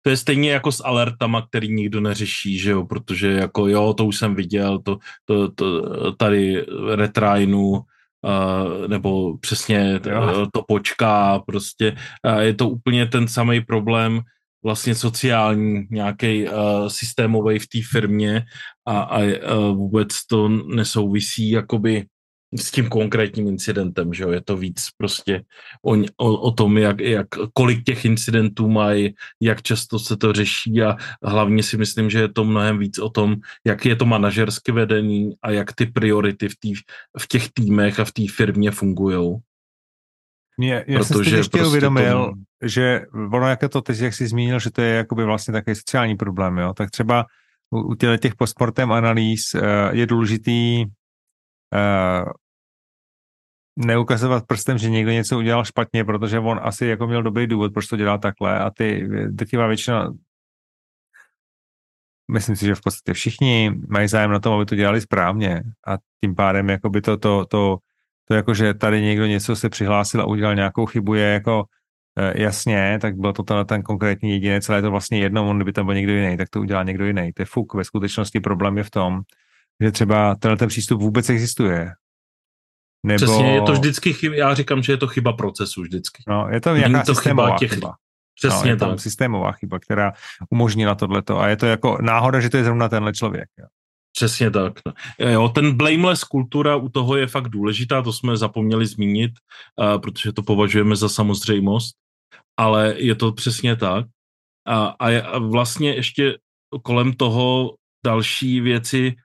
to 0.02 0.10
je 0.10 0.16
stejně 0.16 0.50
jako 0.50 0.72
s 0.72 0.84
alertama, 0.84 1.46
který 1.46 1.68
nikdo 1.68 2.00
neřeší, 2.00 2.58
že 2.58 2.70
jo, 2.70 2.84
protože 2.84 3.28
jako 3.32 3.68
jo, 3.68 3.94
to 3.94 4.04
už 4.06 4.16
jsem 4.16 4.34
viděl, 4.34 4.78
to, 4.78 4.98
to, 5.24 5.50
to 5.50 6.12
tady 6.12 6.66
retrajnu, 6.94 7.68
uh, 7.68 8.88
nebo 8.88 9.38
přesně 9.38 10.00
to, 10.00 10.46
to 10.52 10.62
počká, 10.68 11.38
prostě. 11.38 11.96
Uh, 12.26 12.38
je 12.38 12.54
to 12.54 12.68
úplně 12.68 13.06
ten 13.06 13.28
samý 13.28 13.60
problém, 13.60 14.20
vlastně 14.64 14.94
sociální, 14.94 15.86
nějaký 15.90 16.48
uh, 16.48 16.52
systémový 16.88 17.58
v 17.58 17.68
té 17.68 17.78
firmě 17.90 18.44
a, 18.86 19.00
a 19.00 19.18
uh, 19.20 19.76
vůbec 19.76 20.08
to 20.26 20.48
nesouvisí 20.48 21.50
jakoby 21.50 22.06
s 22.56 22.70
tím 22.70 22.88
konkrétním 22.88 23.48
incidentem, 23.48 24.14
že 24.14 24.22
jo, 24.22 24.30
je 24.30 24.40
to 24.40 24.56
víc 24.56 24.86
prostě 24.96 25.42
o, 25.84 25.96
o, 26.16 26.38
o 26.40 26.50
tom, 26.50 26.78
jak, 26.78 27.00
jak, 27.00 27.26
kolik 27.52 27.84
těch 27.84 28.04
incidentů 28.04 28.68
mají, 28.68 29.14
jak 29.40 29.62
často 29.62 29.98
se 29.98 30.16
to 30.16 30.32
řeší 30.32 30.82
a 30.82 30.96
hlavně 31.22 31.62
si 31.62 31.76
myslím, 31.76 32.10
že 32.10 32.18
je 32.18 32.28
to 32.28 32.44
mnohem 32.44 32.78
víc 32.78 32.98
o 32.98 33.10
tom, 33.10 33.36
jak 33.66 33.86
je 33.86 33.96
to 33.96 34.06
manažerské 34.06 34.72
vedení 34.72 35.34
a 35.42 35.50
jak 35.50 35.72
ty 35.72 35.86
priority 35.86 36.48
v, 36.48 36.56
tý, 36.60 36.74
v 37.18 37.28
těch 37.28 37.52
týmech 37.52 38.00
a 38.00 38.04
v 38.04 38.12
té 38.12 38.22
firmě 38.30 38.70
fungují. 38.70 39.36
Mě, 40.60 40.84
já 40.88 41.04
jsem 41.04 41.24
si 41.24 41.30
ještě 41.34 41.58
prostě 41.58 41.68
uvědomil, 41.68 42.32
to... 42.60 42.68
že 42.68 43.00
ono, 43.32 43.48
jak 43.48 43.62
je 43.62 43.68
to 43.68 43.80
teď, 43.80 43.98
jak 44.00 44.14
jsi 44.14 44.26
zmínil, 44.26 44.60
že 44.60 44.70
to 44.70 44.80
je 44.80 44.94
jakoby 44.94 45.24
vlastně 45.24 45.52
takový 45.52 45.76
sociální 45.76 46.16
problém, 46.16 46.58
jo, 46.58 46.74
tak 46.74 46.90
třeba 46.90 47.26
u, 47.70 47.94
těch 47.94 48.34
postmortem 48.34 48.92
analýz 48.92 49.54
uh, 49.54 49.60
je 49.90 50.06
důležitý 50.06 50.84
uh, 51.74 52.32
neukazovat 53.76 54.46
prstem, 54.46 54.78
že 54.78 54.90
někdo 54.90 55.10
něco 55.10 55.38
udělal 55.38 55.64
špatně, 55.64 56.04
protože 56.04 56.38
on 56.38 56.60
asi 56.62 56.86
jako 56.86 57.06
měl 57.06 57.22
dobrý 57.22 57.46
důvod, 57.46 57.72
proč 57.72 57.86
to 57.86 57.96
dělá 57.96 58.18
takhle 58.18 58.58
a 58.58 58.70
ty 58.70 59.08
drtivá 59.28 59.66
většina 59.66 60.10
myslím 62.32 62.56
si, 62.56 62.66
že 62.66 62.74
v 62.74 62.80
podstatě 62.80 63.12
všichni 63.12 63.72
mají 63.88 64.08
zájem 64.08 64.30
na 64.30 64.40
tom, 64.40 64.54
aby 64.54 64.66
to 64.66 64.74
dělali 64.74 65.00
správně 65.00 65.62
a 65.86 65.96
tím 66.20 66.34
pádem 66.34 66.68
jakoby 66.68 67.00
to, 67.00 67.16
to, 67.16 67.44
to, 67.44 67.78
to 68.24 68.34
jako, 68.34 68.54
že 68.54 68.74
tady 68.74 69.02
někdo 69.02 69.26
něco 69.26 69.56
se 69.56 69.68
přihlásil 69.68 70.20
a 70.20 70.26
udělal 70.26 70.54
nějakou 70.54 70.86
chybu 70.86 71.14
je 71.14 71.24
jako 71.24 71.58
uh, 71.58 72.40
jasně, 72.42 72.98
tak 73.00 73.16
byl 73.16 73.32
to 73.32 73.42
ten, 73.42 73.66
ten 73.66 73.82
konkrétní 73.82 74.30
jedinec, 74.30 74.68
ale 74.68 74.78
je 74.78 74.82
to 74.82 74.90
vlastně 74.90 75.18
jedno, 75.18 75.50
on 75.50 75.58
kdyby 75.58 75.72
tam 75.72 75.86
byl 75.86 75.94
někdo 75.94 76.12
jiný, 76.12 76.36
tak 76.36 76.48
to 76.48 76.60
udělá 76.60 76.82
někdo 76.82 77.06
jiný. 77.06 77.32
To 77.32 77.42
je 77.42 77.46
fuk. 77.46 77.74
Ve 77.74 77.84
skutečnosti 77.84 78.40
problém 78.40 78.78
je 78.78 78.84
v 78.84 78.90
tom, 78.90 79.20
že 79.82 79.92
třeba 79.92 80.34
tenhle 80.34 80.56
ten 80.56 80.68
přístup 80.68 81.00
vůbec 81.00 81.30
existuje. 81.30 81.92
Nebo... 83.06 83.16
Přesně, 83.16 83.54
je 83.54 83.62
to 83.62 83.72
vždycky 83.72 84.12
chyba, 84.12 84.36
já 84.36 84.54
říkám, 84.54 84.82
že 84.82 84.92
je 84.92 84.96
to 84.96 85.06
chyba 85.06 85.32
procesu 85.32 85.82
vždycky. 85.82 86.22
No, 86.28 86.48
je 86.50 86.60
to 86.60 86.76
nějaká 86.76 87.02
to 87.02 87.14
systémová 87.14 87.46
chyba. 87.46 87.58
Těch... 87.58 87.74
chyba. 87.74 87.94
Přesně 88.34 88.64
no, 88.64 88.70
je 88.70 88.76
tak. 88.76 89.00
systémová 89.00 89.52
chyba, 89.52 89.78
která 89.78 90.12
umožnila 90.50 90.94
tohleto 90.94 91.40
a 91.40 91.48
je 91.48 91.56
to 91.56 91.66
jako 91.66 91.98
náhoda, 92.00 92.40
že 92.40 92.50
to 92.50 92.56
je 92.56 92.64
zrovna 92.64 92.88
tenhle 92.88 93.12
člověk. 93.12 93.48
Jo. 93.58 93.66
Přesně 94.12 94.50
tak. 94.50 94.72
No. 94.86 94.92
Jo, 95.18 95.48
ten 95.48 95.76
blameless 95.76 96.24
kultura 96.24 96.76
u 96.76 96.88
toho 96.88 97.16
je 97.16 97.26
fakt 97.26 97.48
důležitá, 97.48 98.02
to 98.02 98.12
jsme 98.12 98.36
zapomněli 98.36 98.86
zmínit, 98.86 99.32
uh, 99.76 100.00
protože 100.00 100.32
to 100.32 100.42
považujeme 100.42 100.96
za 100.96 101.08
samozřejmost, 101.08 101.96
ale 102.56 102.94
je 102.96 103.14
to 103.14 103.32
přesně 103.32 103.76
tak. 103.76 104.06
A, 104.66 104.86
a 104.86 105.38
vlastně 105.38 105.94
ještě 105.94 106.38
kolem 106.82 107.12
toho 107.12 107.74
další 108.04 108.60
věci, 108.60 109.16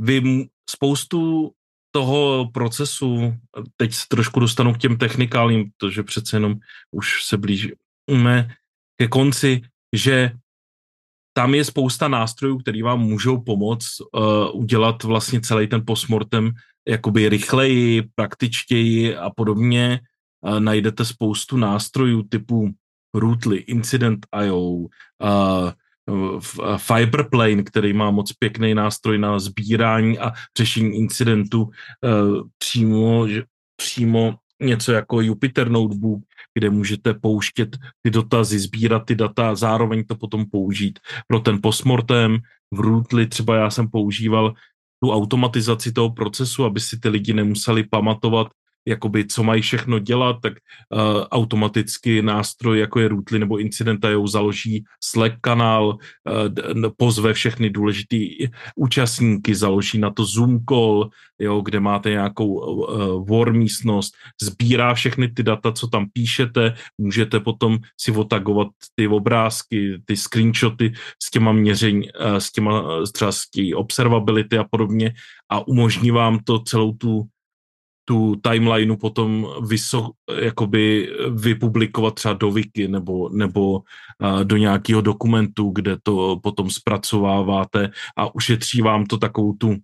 vy 0.00 0.48
spoustu 0.70 1.50
toho 1.94 2.50
procesu, 2.54 3.34
teď 3.76 3.94
se 3.94 4.04
trošku 4.08 4.40
dostanu 4.40 4.74
k 4.74 4.78
těm 4.78 4.96
technikálním, 4.96 5.70
protože 5.76 6.02
přece 6.02 6.36
jenom 6.36 6.54
už 6.90 7.24
se 7.24 7.36
blížíme 7.36 8.48
ke 8.96 9.08
konci, 9.08 9.62
že 9.96 10.32
tam 11.36 11.54
je 11.54 11.64
spousta 11.64 12.08
nástrojů, 12.08 12.58
který 12.58 12.82
vám 12.82 13.00
můžou 13.00 13.40
pomoct 13.40 14.00
uh, 14.00 14.60
udělat 14.60 15.02
vlastně 15.02 15.40
celý 15.40 15.66
ten 15.66 15.82
postmortem 15.86 16.52
jakoby 16.88 17.28
rychleji, 17.28 18.02
praktičtěji 18.14 19.16
a 19.16 19.30
podobně. 19.30 20.00
Uh, 20.40 20.60
najdete 20.60 21.04
spoustu 21.04 21.56
nástrojů 21.56 22.22
typu 22.22 22.70
Rootly, 23.14 23.56
Incident.io, 23.56 24.60
uh, 24.60 24.88
Fiberplane, 26.76 27.62
který 27.62 27.92
má 27.92 28.10
moc 28.10 28.32
pěkný 28.32 28.74
nástroj 28.74 29.18
na 29.18 29.38
sbírání 29.38 30.18
a 30.18 30.32
řešení 30.58 30.98
incidentu 30.98 31.70
eh, 32.04 32.08
přímo, 32.58 33.26
přímo 33.76 34.34
něco 34.62 34.92
jako 34.92 35.20
Jupyter 35.20 35.70
Notebook, 35.70 36.22
kde 36.54 36.70
můžete 36.70 37.14
pouštět 37.14 37.76
ty 38.02 38.10
dotazy, 38.10 38.58
sbírat 38.58 39.04
ty 39.04 39.14
data 39.14 39.50
a 39.50 39.54
zároveň 39.54 40.04
to 40.04 40.16
potom 40.16 40.46
použít 40.50 40.98
pro 41.26 41.40
ten 41.40 41.58
postmortem. 41.62 42.38
V 42.74 42.80
Rootly 42.80 43.26
třeba 43.26 43.56
já 43.56 43.70
jsem 43.70 43.88
používal 43.88 44.54
tu 45.02 45.12
automatizaci 45.12 45.92
toho 45.92 46.10
procesu, 46.10 46.64
aby 46.64 46.80
si 46.80 46.98
ty 46.98 47.08
lidi 47.08 47.32
nemuseli 47.32 47.84
pamatovat 47.84 48.46
jakoby, 48.86 49.26
co 49.26 49.42
mají 49.42 49.62
všechno 49.62 49.98
dělat, 49.98 50.36
tak 50.42 50.52
uh, 50.52 51.00
automaticky 51.30 52.22
nástroj, 52.22 52.78
jako 52.78 53.00
je 53.00 53.08
Rootly 53.08 53.38
nebo 53.38 53.58
Incidenta.io, 53.58 54.26
založí 54.26 54.84
Slack 55.04 55.34
kanál, 55.40 55.86
uh, 55.86 56.88
pozve 56.96 57.32
všechny 57.34 57.70
důležitý 57.70 58.48
účastníky, 58.76 59.54
založí 59.54 59.98
na 59.98 60.10
to 60.10 60.24
Zoom 60.24 60.60
call, 60.68 61.10
jo, 61.38 61.60
kde 61.60 61.80
máte 61.80 62.10
nějakou 62.10 62.46
uh, 62.46 63.28
war 63.28 63.52
místnost, 63.52 64.14
sbírá 64.42 64.94
všechny 64.94 65.28
ty 65.28 65.42
data, 65.42 65.72
co 65.72 65.86
tam 65.86 66.06
píšete, 66.12 66.74
můžete 66.98 67.40
potom 67.40 67.78
si 68.00 68.12
otagovat 68.12 68.68
ty 68.94 69.08
obrázky, 69.08 70.02
ty 70.04 70.16
screenshoty 70.16 70.92
s 71.22 71.30
těma 71.30 71.52
měření, 71.52 72.08
uh, 72.12 72.36
s 72.36 72.52
těma 72.52 72.84
třeba 73.12 73.32
s 73.32 73.50
tí 73.50 73.74
observability 73.74 74.58
a 74.58 74.64
podobně 74.64 75.14
a 75.50 75.68
umožní 75.68 76.10
vám 76.10 76.38
to 76.44 76.58
celou 76.60 76.92
tu 76.92 77.26
tu 78.10 78.34
timelineu 78.42 78.96
potom 78.96 79.46
vyso, 79.62 80.10
jakoby 80.34 81.12
vypublikovat 81.30 82.14
třeba 82.14 82.34
do 82.34 82.50
wiki 82.50 82.88
nebo, 82.88 83.28
nebo 83.28 83.82
do 84.42 84.56
nějakého 84.56 85.00
dokumentu, 85.00 85.70
kde 85.70 85.96
to 86.02 86.40
potom 86.42 86.70
zpracováváte 86.70 87.90
a 88.16 88.34
ušetří 88.34 88.82
vám 88.82 89.06
to 89.06 89.18
takovou 89.18 89.52
tu 89.52 89.76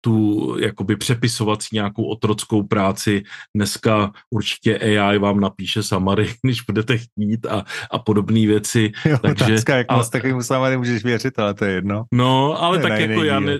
tu 0.00 0.56
jakoby 0.60 0.96
přepisovací 0.96 1.68
nějakou 1.72 2.04
otrockou 2.04 2.62
práci. 2.62 3.22
Dneska 3.54 4.12
určitě 4.30 4.78
AI 4.78 5.18
vám 5.18 5.40
napíše 5.40 5.82
summary, 5.82 6.34
když 6.42 6.62
budete 6.62 6.98
chtít 6.98 7.46
a, 7.46 7.64
a 7.90 7.98
podobné 7.98 8.46
věci. 8.46 8.92
Jo, 9.04 9.18
takže, 9.18 9.44
otázka, 9.44 9.76
jak 9.76 9.92
moc 9.92 10.08
takovým 10.08 10.42
summary 10.42 10.76
můžeš 10.76 11.04
věřit, 11.04 11.38
ale 11.38 11.54
to 11.54 11.64
je 11.64 11.72
jedno. 11.72 12.04
No, 12.12 12.62
ale 12.62 12.78
tak 12.78 13.00
jako 13.00 13.24
já 13.24 13.40
ne, 13.40 13.58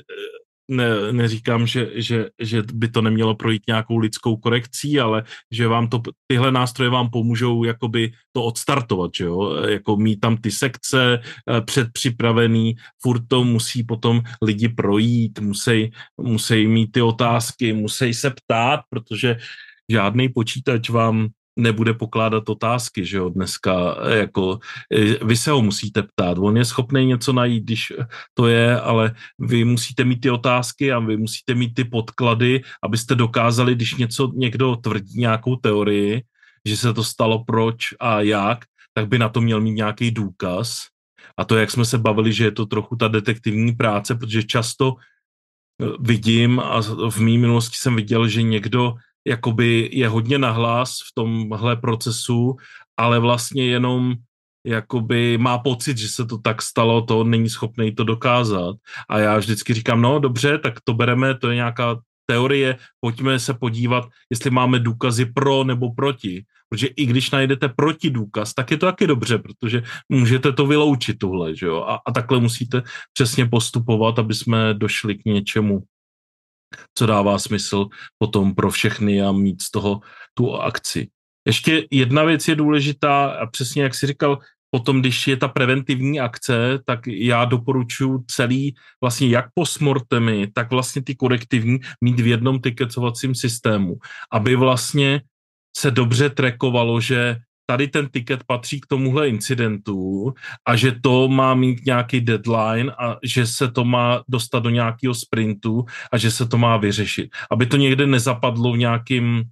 ne, 0.68 1.12
neříkám, 1.12 1.66
že, 1.66 1.90
že, 1.94 2.29
že 2.42 2.62
by 2.72 2.88
to 2.88 3.02
nemělo 3.02 3.35
projít 3.35 3.62
nějakou 3.68 3.98
lidskou 3.98 4.37
korekcí, 4.37 5.00
ale 5.00 5.24
že 5.50 5.68
vám 5.68 5.88
to, 5.88 6.02
tyhle 6.26 6.52
nástroje 6.52 6.90
vám 6.90 7.11
pomůžou 7.11 7.64
jakoby 7.64 8.12
to 8.33 8.44
odstartovat, 8.44 9.11
že 9.16 9.24
jo? 9.24 9.55
jako 9.68 9.96
mít 9.96 10.20
tam 10.20 10.37
ty 10.37 10.50
sekce 10.50 11.20
eh, 11.22 11.61
předpřipravený, 11.61 12.74
furt 13.02 13.22
to 13.29 13.44
musí 13.44 13.85
potom 13.85 14.22
lidi 14.42 14.68
projít, 14.68 15.38
musí, 15.38 15.90
musí 16.20 16.66
mít 16.66 16.92
ty 16.92 17.02
otázky, 17.02 17.72
musí 17.72 18.14
se 18.14 18.31
ptát, 18.31 18.81
protože 18.90 19.37
žádný 19.90 20.29
počítač 20.29 20.90
vám 20.90 21.29
nebude 21.57 21.95
pokládat 21.95 22.49
otázky, 22.49 23.05
že 23.05 23.16
jo, 23.16 23.29
dneska, 23.29 23.97
eh, 24.03 24.16
jako 24.16 24.59
eh, 24.95 25.25
vy 25.25 25.37
se 25.37 25.51
ho 25.51 25.62
musíte 25.62 26.03
ptát, 26.03 26.38
on 26.38 26.57
je 26.57 26.64
schopný 26.64 27.07
něco 27.07 27.33
najít, 27.33 27.64
když 27.64 27.92
to 28.35 28.47
je, 28.47 28.81
ale 28.81 29.14
vy 29.38 29.64
musíte 29.64 30.05
mít 30.05 30.21
ty 30.21 30.31
otázky 30.31 30.92
a 30.92 30.99
vy 30.99 31.16
musíte 31.16 31.55
mít 31.55 31.75
ty 31.75 31.85
podklady, 31.85 32.62
abyste 32.83 33.14
dokázali, 33.14 33.75
když 33.75 33.95
něco 33.95 34.33
někdo 34.35 34.77
tvrdí 34.77 35.21
nějakou 35.21 35.57
teorii, 35.57 36.23
že 36.66 36.77
se 36.77 36.95
to 36.95 37.05
stalo 37.05 37.45
proč 37.45 37.79
a 38.01 38.21
jak, 38.21 38.64
tak 38.95 39.09
by 39.09 39.19
na 39.19 39.29
to 39.29 39.40
měl 39.40 39.61
mít 39.61 39.73
nějaký 39.73 40.11
důkaz. 40.11 40.87
A 41.37 41.45
to, 41.45 41.57
jak 41.57 41.71
jsme 41.71 41.85
se 41.85 41.99
bavili, 41.99 42.33
že 42.33 42.45
je 42.45 42.51
to 42.51 42.66
trochu 42.66 42.97
ta 42.97 43.09
detektivní 43.09 43.73
práce, 43.73 44.14
protože 44.14 44.42
často 44.42 44.95
eh, 44.97 45.87
vidím 46.01 46.61
a 46.61 46.81
v 47.11 47.19
mý 47.19 47.38
minulosti 47.38 47.77
jsem 47.77 47.97
viděl, 47.97 48.29
že 48.29 48.42
někdo 48.42 48.95
jakoby 49.26 49.90
je 49.92 50.08
hodně 50.08 50.38
nahlas 50.38 50.90
v 50.90 51.14
tomhle 51.14 51.76
procesu, 51.76 52.56
ale 52.96 53.18
vlastně 53.18 53.66
jenom 53.66 54.14
jakoby 54.66 55.38
má 55.38 55.58
pocit, 55.58 55.98
že 55.98 56.08
se 56.08 56.26
to 56.26 56.38
tak 56.38 56.62
stalo, 56.62 57.02
to 57.02 57.24
není 57.24 57.48
schopný 57.48 57.94
to 57.94 58.04
dokázat. 58.04 58.76
A 59.08 59.18
já 59.18 59.38
vždycky 59.38 59.74
říkám, 59.74 60.02
no 60.02 60.18
dobře, 60.18 60.58
tak 60.58 60.74
to 60.84 60.94
bereme, 60.94 61.38
to 61.38 61.48
je 61.50 61.54
nějaká 61.54 61.96
teorie, 62.26 62.76
pojďme 63.00 63.38
se 63.38 63.54
podívat, 63.54 64.04
jestli 64.30 64.50
máme 64.50 64.78
důkazy 64.78 65.24
pro 65.26 65.64
nebo 65.64 65.94
proti. 65.94 66.44
Protože 66.68 66.86
i 66.86 67.06
když 67.06 67.30
najdete 67.30 67.68
proti 67.68 68.10
důkaz, 68.10 68.54
tak 68.54 68.70
je 68.70 68.76
to 68.76 68.86
taky 68.86 69.06
dobře, 69.06 69.38
protože 69.38 69.82
můžete 70.08 70.52
to 70.52 70.66
vyloučit 70.66 71.18
tuhle, 71.18 71.56
že 71.56 71.66
jo? 71.66 71.82
A, 71.82 72.00
a 72.06 72.12
takhle 72.12 72.40
musíte 72.40 72.82
přesně 73.12 73.46
postupovat, 73.46 74.18
aby 74.18 74.34
jsme 74.34 74.74
došli 74.74 75.14
k 75.14 75.24
něčemu 75.24 75.82
co 76.94 77.06
dává 77.06 77.38
smysl 77.38 77.86
potom 78.18 78.54
pro 78.54 78.70
všechny 78.70 79.22
a 79.22 79.32
mít 79.32 79.62
z 79.62 79.70
toho 79.70 80.00
tu 80.34 80.54
akci. 80.54 81.08
Ještě 81.46 81.86
jedna 81.90 82.24
věc 82.24 82.48
je 82.48 82.54
důležitá 82.54 83.26
a 83.26 83.46
přesně 83.46 83.82
jak 83.82 83.94
si 83.94 84.06
říkal, 84.06 84.38
potom, 84.70 85.00
když 85.00 85.28
je 85.28 85.36
ta 85.36 85.48
preventivní 85.48 86.20
akce, 86.20 86.78
tak 86.84 87.06
já 87.06 87.44
doporučuji 87.44 88.24
celý, 88.26 88.74
vlastně 89.00 89.28
jak 89.28 89.46
postmortemy, 89.54 90.50
tak 90.54 90.70
vlastně 90.70 91.02
ty 91.02 91.14
korektivní 91.14 91.78
mít 92.00 92.20
v 92.20 92.26
jednom 92.26 92.60
tikecovacím 92.60 93.34
systému, 93.34 93.96
aby 94.32 94.56
vlastně 94.56 95.22
se 95.76 95.90
dobře 95.90 96.30
trekovalo, 96.30 97.00
že 97.00 97.36
tady 97.66 97.88
ten 97.88 98.09
tiket 98.09 98.44
patří 98.44 98.81
k 98.81 98.87
tomuhle 98.87 99.29
incidentu 99.29 100.33
a 100.66 100.76
že 100.76 100.92
to 101.02 101.29
má 101.29 101.55
mít 101.55 101.87
nějaký 101.87 102.20
deadline 102.20 102.92
a 102.92 103.16
že 103.22 103.46
se 103.46 103.70
to 103.70 103.85
má 103.85 104.22
dostat 104.29 104.59
do 104.59 104.70
nějakého 104.70 105.14
sprintu 105.14 105.85
a 106.12 106.18
že 106.18 106.31
se 106.31 106.46
to 106.46 106.59
má 106.59 106.76
vyřešit. 106.76 107.31
Aby 107.50 107.66
to 107.66 107.76
někde 107.76 108.07
nezapadlo 108.07 108.72
v 108.72 108.79
nějakým 108.79 109.42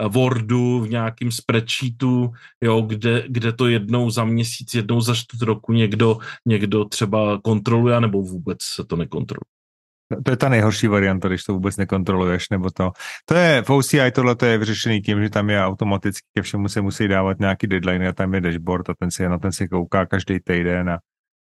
eh, 0.00 0.08
Wordu, 0.08 0.80
v 0.80 0.88
nějakým 0.90 1.32
spreadsheetu, 1.32 2.32
jo, 2.62 2.80
kde, 2.80 3.24
kde 3.28 3.52
to 3.52 3.68
jednou 3.68 4.10
za 4.10 4.24
měsíc, 4.24 4.74
jednou 4.74 5.00
za 5.00 5.14
čtvrt 5.14 5.42
roku 5.42 5.72
někdo, 5.72 6.18
někdo 6.46 6.84
třeba 6.84 7.40
kontroluje, 7.44 8.00
nebo 8.00 8.22
vůbec 8.22 8.58
se 8.62 8.84
to 8.84 8.96
nekontroluje. 8.96 9.53
To 10.24 10.30
je 10.30 10.36
ta 10.36 10.48
nejhorší 10.48 10.86
varianta, 10.86 11.28
když 11.28 11.44
to 11.44 11.52
vůbec 11.52 11.76
nekontroluješ, 11.76 12.50
nebo 12.50 12.70
to. 12.70 12.90
To 13.24 13.34
je, 13.34 13.62
v 13.62 13.70
OCI 13.70 14.10
tohle 14.10 14.36
to 14.36 14.46
je 14.46 14.58
vyřešený 14.58 15.00
tím, 15.00 15.22
že 15.22 15.30
tam 15.30 15.50
je 15.50 15.64
automaticky 15.64 16.26
ke 16.34 16.42
všemu 16.42 16.68
se 16.68 16.80
musí 16.80 17.08
dávat 17.08 17.38
nějaký 17.38 17.66
deadline 17.66 18.08
a 18.08 18.12
tam 18.12 18.34
je 18.34 18.40
dashboard 18.40 18.90
a 18.90 18.94
ten 18.98 19.10
si 19.10 19.28
na 19.28 19.38
ten 19.38 19.52
si 19.52 19.68
kouká 19.68 20.06
každý 20.06 20.40
týden 20.40 20.90
a 20.90 20.98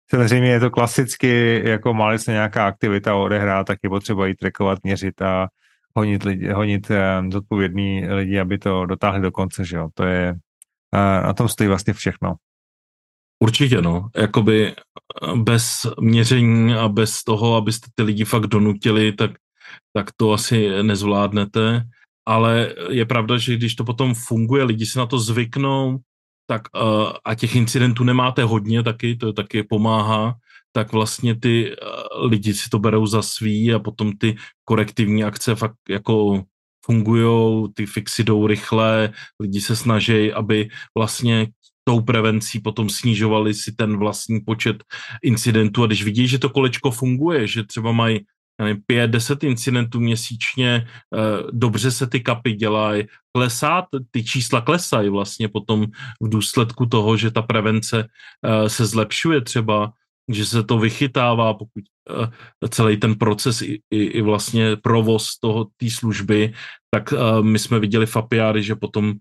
samozřejmě 0.10 0.50
je 0.50 0.60
to 0.60 0.70
klasicky, 0.72 1.62
jako 1.66 1.94
má 1.94 2.18
se 2.18 2.32
nějaká 2.32 2.68
aktivita 2.68 3.16
odehrá, 3.16 3.64
tak 3.64 3.80
je 3.84 3.90
potřeba 3.90 4.28
ji 4.28 4.36
trackovat, 4.36 4.80
měřit 4.84 5.22
a 5.22 5.48
honit, 5.96 6.24
lidi, 6.24 6.50
honit 6.50 6.92
um, 6.92 7.32
zodpovědný 7.32 8.08
lidi, 8.08 8.40
aby 8.40 8.58
to 8.58 8.86
dotáhli 8.86 9.22
do 9.22 9.32
konce, 9.32 9.66
že 9.66 9.78
jo. 9.78 9.88
To 9.94 10.04
je, 10.04 10.32
uh, 10.32 11.26
na 11.26 11.34
tom 11.34 11.48
stojí 11.50 11.68
vlastně 11.68 11.94
všechno. 11.94 12.36
Určitě, 13.46 13.82
no. 13.82 14.10
Jakoby 14.16 14.68
eh, 14.72 14.76
bez 15.36 15.86
měření 16.00 16.74
a 16.74 16.90
bez 16.90 17.24
toho, 17.24 17.56
abyste 17.56 17.88
ty 17.96 18.04
lidi 18.04 18.26
fakt 18.26 18.48
donutili, 18.48 19.12
tak, 19.12 19.32
tak 19.94 20.10
to 20.18 20.34
asi 20.34 20.84
nezvládnete. 20.84 21.84
Ale 22.28 22.74
je 22.90 23.06
pravda, 23.06 23.38
že 23.38 23.56
když 23.56 23.76
to 23.76 23.84
potom 23.84 24.14
funguje, 24.14 24.64
lidi 24.64 24.86
si 24.86 24.98
na 24.98 25.06
to 25.06 25.20
zvyknou, 25.20 26.00
tak 26.50 26.62
uh, 26.74 27.14
a 27.26 27.36
těch 27.36 27.56
incidentů 27.56 28.04
nemáte 28.04 28.44
hodně 28.44 28.84
taky, 28.84 29.16
to 29.16 29.34
taky 29.34 29.64
pomáhá, 29.64 30.34
tak 30.72 30.92
vlastně 30.92 31.36
ty 31.36 31.76
uh, 31.78 32.26
lidi 32.30 32.54
si 32.54 32.70
to 32.70 32.80
berou 32.80 33.06
za 33.06 33.22
svý 33.22 33.74
a 33.74 33.80
potom 33.80 34.18
ty 34.18 34.36
korektivní 34.66 35.24
akce 35.24 35.56
fakt 35.56 35.78
jako 35.90 36.44
fungují, 36.86 37.68
ty 37.74 37.86
fixy 37.86 38.24
jdou 38.24 38.48
rychle, 38.48 39.14
lidi 39.40 39.62
se 39.62 39.76
snaží, 39.76 40.34
aby 40.34 40.70
vlastně 40.98 41.48
tou 41.88 42.02
prevencí 42.02 42.60
potom 42.60 42.90
snižovali 42.90 43.54
si 43.54 43.72
ten 43.72 43.98
vlastní 43.98 44.42
počet 44.42 44.84
incidentů. 45.24 45.84
A 45.84 45.88
když 45.88 46.04
vidí, 46.04 46.28
že 46.28 46.40
to 46.40 46.50
kolečko 46.50 46.92
funguje, 46.92 47.48
že 47.48 47.64
třeba 47.64 47.92
mají 47.92 48.26
pět, 48.86 49.12
deset 49.12 49.44
incidentů 49.44 50.00
měsíčně, 50.00 50.88
eh, 50.88 51.44
dobře 51.52 51.92
se 51.92 52.08
ty 52.08 52.20
kapy 52.20 52.54
dělají, 52.54 53.04
klesá, 53.36 53.86
ty 54.12 54.24
čísla 54.24 54.62
klesají 54.62 55.10
vlastně 55.10 55.48
potom 55.48 55.86
v 56.22 56.30
důsledku 56.30 56.86
toho, 56.86 57.18
že 57.18 57.32
ta 57.32 57.42
prevence 57.42 58.08
eh, 58.08 58.70
se 58.70 58.86
zlepšuje 58.86 59.42
třeba, 59.42 59.94
že 60.32 60.46
se 60.46 60.64
to 60.64 60.80
vychytává, 60.80 61.54
pokud 61.54 61.84
eh, 62.10 62.70
celý 62.70 62.98
ten 62.98 63.16
proces 63.16 63.62
i, 63.62 63.82
i, 63.92 64.04
i 64.04 64.22
vlastně 64.22 64.76
provoz 64.76 65.40
toho 65.40 65.68
té 65.78 65.90
služby, 65.90 66.54
tak 66.90 67.14
my 67.42 67.60
jsme 67.60 67.80
viděli 67.80 68.06
v 68.06 68.16
Apiáry, 68.16 68.64
že 68.64 68.76
potom 68.76 69.14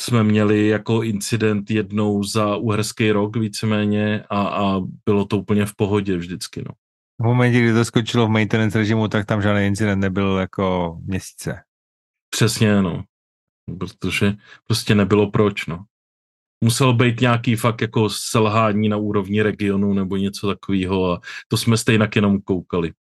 jsme 0.00 0.24
měli 0.24 0.68
jako 0.68 1.02
incident 1.02 1.70
jednou 1.70 2.24
za 2.24 2.56
uherský 2.56 3.12
rok 3.12 3.36
víceméně 3.36 4.24
a, 4.30 4.42
a 4.42 4.80
bylo 5.04 5.24
to 5.24 5.38
úplně 5.38 5.66
v 5.66 5.74
pohodě 5.76 6.16
vždycky. 6.16 6.64
No. 6.66 6.74
V 7.20 7.24
momentě, 7.24 7.60
kdy 7.60 7.72
to 7.72 7.84
skočilo 7.84 8.26
v 8.26 8.30
maintenance 8.30 8.78
režimu, 8.78 9.08
tak 9.08 9.26
tam 9.26 9.42
žádný 9.42 9.66
incident 9.66 10.00
nebyl 10.00 10.38
jako 10.38 10.98
měsíce. 11.04 11.62
Přesně, 12.30 12.82
no. 12.82 13.04
Protože 13.78 14.34
prostě 14.64 14.94
nebylo 14.94 15.30
proč, 15.30 15.66
no. 15.66 15.84
Muselo 16.64 16.92
být 16.92 17.20
nějaký 17.20 17.56
fakt 17.56 17.80
jako 17.80 18.10
selhání 18.10 18.88
na 18.88 18.96
úrovni 18.96 19.42
regionu 19.42 19.94
nebo 19.94 20.16
něco 20.16 20.48
takového 20.48 21.12
a 21.12 21.20
to 21.48 21.56
jsme 21.56 21.76
stejně 21.76 22.08
jenom 22.14 22.40
koukali. 22.40 22.92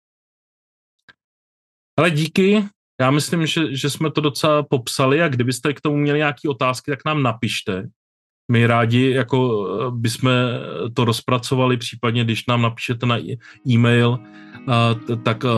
Ale 1.98 2.10
díky, 2.10 2.64
já 3.00 3.10
myslím, 3.10 3.46
že, 3.46 3.76
že 3.76 3.90
jsme 3.90 4.10
to 4.10 4.20
docela 4.20 4.62
popsali 4.62 5.22
a 5.22 5.28
kdybyste 5.28 5.74
k 5.74 5.80
tomu 5.80 5.96
měli 5.96 6.18
nějaké 6.18 6.48
otázky, 6.48 6.90
tak 6.90 7.04
nám 7.06 7.22
napište. 7.22 7.88
My 8.52 8.66
rádi 8.66 9.10
jako 9.10 9.68
eh, 9.68 9.90
bychom 9.90 10.30
to 10.94 11.04
rozpracovali, 11.04 11.76
případně 11.76 12.24
když 12.24 12.46
nám 12.46 12.62
napíšete 12.62 13.06
na 13.06 13.18
e-mail, 13.68 14.18
tak 15.22 15.44
eh, 15.44 15.48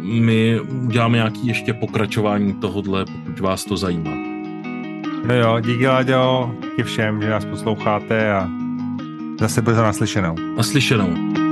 my 0.00 0.60
uděláme 0.60 1.16
nějaké 1.16 1.38
ještě 1.42 1.72
pokračování 1.72 2.54
tohodle, 2.54 3.04
pokud 3.04 3.40
vás 3.40 3.64
to 3.64 3.76
zajímá. 3.76 4.10
No 5.26 5.34
jo, 5.34 5.60
díky 5.60 5.86
Láďo, 5.86 6.54
díky 6.62 6.82
všem, 6.82 7.22
že 7.22 7.30
nás 7.30 7.44
posloucháte 7.44 8.32
a 8.32 8.48
zase 9.40 9.62
brzo 9.62 9.82
naslyšenou. 9.82 10.34
Naslyšenou. 10.56 11.45